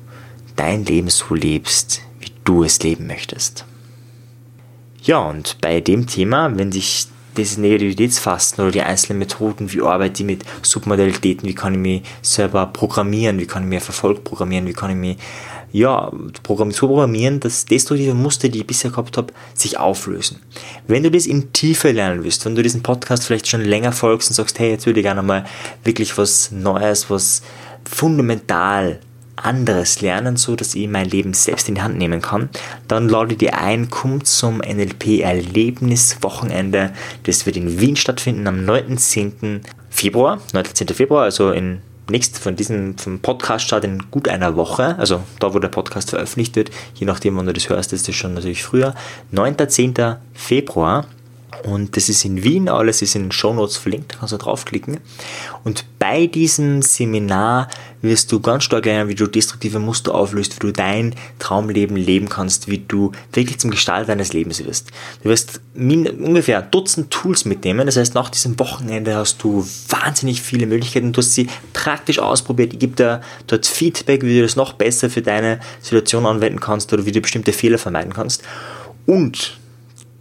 dein 0.57 0.83
Leben 0.83 1.09
so 1.09 1.33
lebst, 1.33 2.01
du 2.43 2.63
es 2.63 2.81
leben 2.81 3.07
möchtest. 3.07 3.65
Ja, 5.03 5.19
und 5.19 5.57
bei 5.61 5.81
dem 5.81 6.07
Thema, 6.07 6.57
wenn 6.57 6.71
sich 6.71 7.07
dieses 7.37 7.57
Negativitätsfasten 7.57 8.63
oder 8.63 8.71
die 8.71 8.81
einzelnen 8.81 9.19
Methoden, 9.19 9.71
wie 9.71 9.81
arbeite 9.81 10.21
ich 10.21 10.27
mit 10.27 10.43
Submodalitäten, 10.61 11.47
wie 11.47 11.55
kann 11.55 11.73
ich 11.73 11.79
mich 11.79 12.01
selber 12.21 12.65
programmieren, 12.67 13.39
wie 13.39 13.45
kann 13.45 13.63
ich 13.63 13.69
mir 13.69 13.81
Verfolg 13.81 14.23
programmieren, 14.23 14.67
wie 14.67 14.73
kann 14.73 14.91
ich 14.91 14.97
mich 14.97 15.17
ja, 15.71 16.11
so 16.11 16.87
programmieren, 16.87 17.39
dass 17.39 17.65
destruktive 17.65 18.13
Muster, 18.13 18.49
die 18.49 18.59
ich 18.59 18.67
bisher 18.67 18.91
gehabt 18.91 19.15
habe, 19.15 19.33
sich 19.53 19.77
auflösen. 19.79 20.39
Wenn 20.87 21.03
du 21.03 21.09
das 21.09 21.25
in 21.25 21.53
Tiefe 21.53 21.91
lernen 21.91 22.25
willst, 22.25 22.45
wenn 22.45 22.55
du 22.55 22.61
diesen 22.61 22.83
Podcast 22.83 23.25
vielleicht 23.25 23.47
schon 23.47 23.61
länger 23.61 23.93
folgst 23.93 24.29
und 24.29 24.35
sagst, 24.35 24.59
hey, 24.59 24.71
jetzt 24.71 24.85
würde 24.85 24.99
ich 24.99 25.05
gerne 25.05 25.23
mal 25.23 25.45
wirklich 25.85 26.17
was 26.17 26.51
Neues, 26.51 27.09
was 27.09 27.41
fundamental 27.85 28.99
anderes 29.35 30.01
lernen, 30.01 30.37
so 30.37 30.55
dass 30.55 30.73
ich 30.75 30.87
mein 30.87 31.09
Leben 31.09 31.33
selbst 31.33 31.67
in 31.69 31.75
die 31.75 31.81
Hand 31.81 31.97
nehmen 31.97 32.21
kann, 32.21 32.49
dann 32.87 33.09
lade 33.09 33.35
dir 33.35 33.57
ein, 33.57 33.89
komm 33.89 34.23
zum 34.23 34.59
NLP-Erlebnis-Wochenende. 34.59 36.93
Das 37.23 37.45
wird 37.45 37.57
in 37.57 37.79
Wien 37.79 37.95
stattfinden 37.95 38.47
am 38.47 38.65
9.10. 38.65 39.61
Februar, 39.89 40.39
19. 40.53 40.87
Februar, 40.89 41.23
also 41.23 41.51
in 41.51 41.81
nächst 42.09 42.39
von 42.39 42.55
diesem 42.55 42.97
vom 42.97 43.19
Podcast 43.19 43.65
start 43.65 43.83
in 43.85 44.09
gut 44.11 44.27
einer 44.27 44.55
Woche, 44.55 44.97
also 44.97 45.21
da 45.39 45.53
wo 45.53 45.59
der 45.59 45.67
Podcast 45.69 46.09
veröffentlicht 46.09 46.55
wird, 46.55 46.71
je 46.95 47.05
nachdem 47.05 47.37
wann 47.37 47.45
du 47.45 47.53
das 47.53 47.69
hörst, 47.69 47.93
ist 47.93 48.07
das 48.07 48.15
schon 48.15 48.33
natürlich 48.33 48.63
früher, 48.63 48.95
9.10. 49.33 50.17
Februar 50.33 51.05
und 51.63 51.95
das 51.95 52.09
ist 52.09 52.25
in 52.25 52.43
Wien, 52.43 52.69
alles 52.69 53.01
ist 53.01 53.15
in 53.15 53.23
den 53.23 53.31
Show 53.31 53.53
Notes 53.53 53.77
verlinkt, 53.77 54.17
kannst 54.19 54.33
du 54.33 54.37
draufklicken. 54.37 54.99
Und 55.63 55.85
bei 55.99 56.27
diesem 56.27 56.81
Seminar 56.81 57.67
wirst 58.01 58.31
du 58.31 58.39
ganz 58.39 58.63
stark 58.63 58.85
lernen, 58.85 59.09
wie 59.09 59.15
du 59.15 59.27
destruktive 59.27 59.79
Muster 59.79 60.15
auflöst, 60.15 60.55
wie 60.55 60.67
du 60.67 60.71
dein 60.71 61.15
Traumleben 61.39 61.95
leben 61.95 62.29
kannst, 62.29 62.67
wie 62.67 62.79
du 62.79 63.11
wirklich 63.31 63.59
zum 63.59 63.71
Gestalter 63.71 64.07
deines 64.07 64.33
Lebens 64.33 64.63
wirst. 64.65 64.89
Du 65.23 65.29
wirst 65.29 65.61
ungefähr 65.75 66.63
ein 66.63 66.71
Dutzend 66.71 67.11
Tools 67.11 67.45
mitnehmen. 67.45 67.85
Das 67.85 67.97
heißt, 67.97 68.15
nach 68.15 68.29
diesem 68.29 68.57
Wochenende 68.59 69.15
hast 69.15 69.43
du 69.43 69.67
wahnsinnig 69.89 70.41
viele 70.41 70.65
Möglichkeiten. 70.65 71.13
Du 71.13 71.19
hast 71.19 71.35
sie 71.35 71.47
praktisch 71.73 72.19
ausprobiert. 72.19 72.73
Ich 72.73 72.79
gebe 72.79 72.95
dir 72.95 73.21
dort 73.47 73.67
Feedback, 73.67 74.23
wie 74.23 74.37
du 74.37 74.41
das 74.41 74.55
noch 74.55 74.73
besser 74.73 75.09
für 75.09 75.21
deine 75.21 75.59
Situation 75.81 76.25
anwenden 76.25 76.59
kannst 76.59 76.91
oder 76.93 77.05
wie 77.05 77.11
du 77.11 77.21
bestimmte 77.21 77.53
Fehler 77.53 77.77
vermeiden 77.77 78.13
kannst. 78.13 78.43
Und 79.05 79.60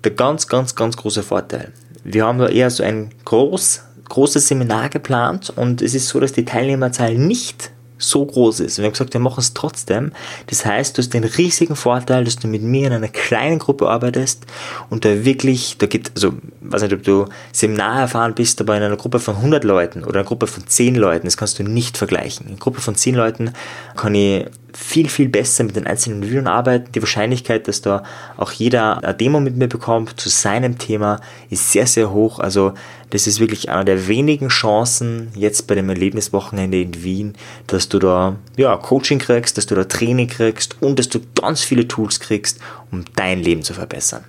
der 0.04 0.12
ganz, 0.12 0.46
ganz, 0.46 0.74
ganz 0.74 0.96
große 0.96 1.22
Vorteil. 1.22 1.72
Wir 2.04 2.24
haben 2.24 2.38
da 2.38 2.48
eher 2.48 2.70
so 2.70 2.82
ein 2.82 3.10
groß, 3.24 3.82
großes 4.08 4.48
Seminar 4.48 4.88
geplant 4.88 5.52
und 5.54 5.82
es 5.82 5.94
ist 5.94 6.08
so, 6.08 6.20
dass 6.20 6.32
die 6.32 6.44
Teilnehmerzahl 6.44 7.14
nicht 7.14 7.70
so 8.00 8.24
groß 8.24 8.60
ist. 8.60 8.78
Wir 8.78 8.86
haben 8.86 8.92
gesagt, 8.92 9.12
wir 9.12 9.20
machen 9.20 9.40
es 9.40 9.54
trotzdem. 9.54 10.12
Das 10.46 10.64
heißt, 10.64 10.96
du 10.96 11.02
hast 11.02 11.12
den 11.12 11.24
riesigen 11.24 11.76
Vorteil, 11.76 12.24
dass 12.24 12.36
du 12.36 12.48
mit 12.48 12.62
mir 12.62 12.86
in 12.86 12.92
einer 12.94 13.08
kleinen 13.08 13.58
Gruppe 13.58 13.88
arbeitest 13.88 14.46
und 14.88 15.04
da 15.04 15.24
wirklich, 15.24 15.76
da 15.78 15.86
gibt, 15.86 16.12
also, 16.14 16.32
weiß 16.62 16.82
nicht, 16.82 16.94
ob 16.94 17.02
du 17.02 17.26
Seminar 17.52 18.00
erfahren 18.00 18.34
bist, 18.34 18.60
aber 18.60 18.76
in 18.76 18.82
einer 18.82 18.96
Gruppe 18.96 19.20
von 19.20 19.36
100 19.36 19.64
Leuten 19.64 20.04
oder 20.04 20.20
einer 20.20 20.28
Gruppe 20.28 20.46
von 20.46 20.66
10 20.66 20.96
Leuten, 20.96 21.26
das 21.26 21.36
kannst 21.36 21.58
du 21.58 21.62
nicht 21.62 21.98
vergleichen. 21.98 22.46
In 22.46 22.52
einer 22.52 22.60
Gruppe 22.60 22.80
von 22.80 22.94
10 22.94 23.14
Leuten 23.14 23.52
kann 23.96 24.14
ich 24.14 24.46
viel, 24.74 25.08
viel 25.08 25.28
besser 25.28 25.64
mit 25.64 25.76
den 25.76 25.86
einzelnen 25.86 26.16
Individuen 26.16 26.46
arbeiten. 26.46 26.92
Die 26.92 27.02
Wahrscheinlichkeit, 27.02 27.68
dass 27.68 27.82
da 27.82 28.02
auch 28.36 28.52
jeder 28.52 29.02
eine 29.02 29.14
Demo 29.14 29.40
mit 29.40 29.56
mir 29.56 29.68
bekommt 29.68 30.20
zu 30.20 30.28
seinem 30.28 30.78
Thema, 30.78 31.20
ist 31.50 31.72
sehr, 31.72 31.86
sehr 31.86 32.12
hoch. 32.12 32.38
Also 32.38 32.74
das 33.10 33.26
ist 33.26 33.40
wirklich 33.40 33.70
eine 33.70 33.84
der 33.84 34.08
wenigen 34.08 34.48
Chancen 34.48 35.32
jetzt 35.34 35.66
bei 35.66 35.74
dem 35.74 35.88
Erlebniswochenende 35.88 36.80
in 36.80 37.02
Wien, 37.02 37.34
dass 37.66 37.88
du 37.88 37.98
da 37.98 38.36
ja, 38.56 38.76
Coaching 38.76 39.18
kriegst, 39.18 39.58
dass 39.58 39.66
du 39.66 39.74
da 39.74 39.84
Training 39.84 40.28
kriegst 40.28 40.80
und 40.80 40.98
dass 40.98 41.08
du 41.08 41.20
ganz 41.40 41.62
viele 41.62 41.88
Tools 41.88 42.20
kriegst, 42.20 42.58
um 42.90 43.04
dein 43.16 43.40
Leben 43.40 43.62
zu 43.62 43.74
verbessern. 43.74 44.24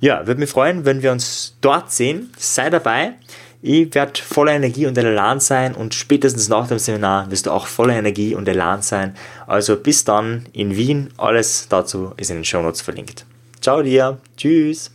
Ja, 0.00 0.26
würde 0.26 0.40
mich 0.40 0.50
freuen, 0.50 0.84
wenn 0.84 1.02
wir 1.02 1.10
uns 1.12 1.56
dort 1.60 1.90
sehen. 1.90 2.32
Sei 2.36 2.70
dabei. 2.70 3.14
Ich 3.60 3.92
werde 3.94 4.20
voller 4.20 4.52
Energie 4.52 4.86
und 4.86 4.96
Elan 4.96 5.40
sein 5.40 5.74
und 5.74 5.94
spätestens 5.94 6.48
nach 6.48 6.68
dem 6.68 6.78
Seminar 6.78 7.30
wirst 7.30 7.46
du 7.46 7.50
auch 7.50 7.66
voller 7.66 7.94
Energie 7.94 8.34
und 8.34 8.46
Elan 8.46 8.82
sein. 8.82 9.14
Also 9.46 9.76
bis 9.76 10.04
dann 10.04 10.46
in 10.52 10.76
Wien. 10.76 11.10
Alles 11.16 11.66
dazu 11.68 12.12
ist 12.16 12.30
in 12.30 12.36
den 12.36 12.44
Show 12.44 12.62
Notes 12.62 12.80
verlinkt. 12.80 13.26
Ciao 13.60 13.82
dir. 13.82 14.18
Tschüss. 14.36 14.92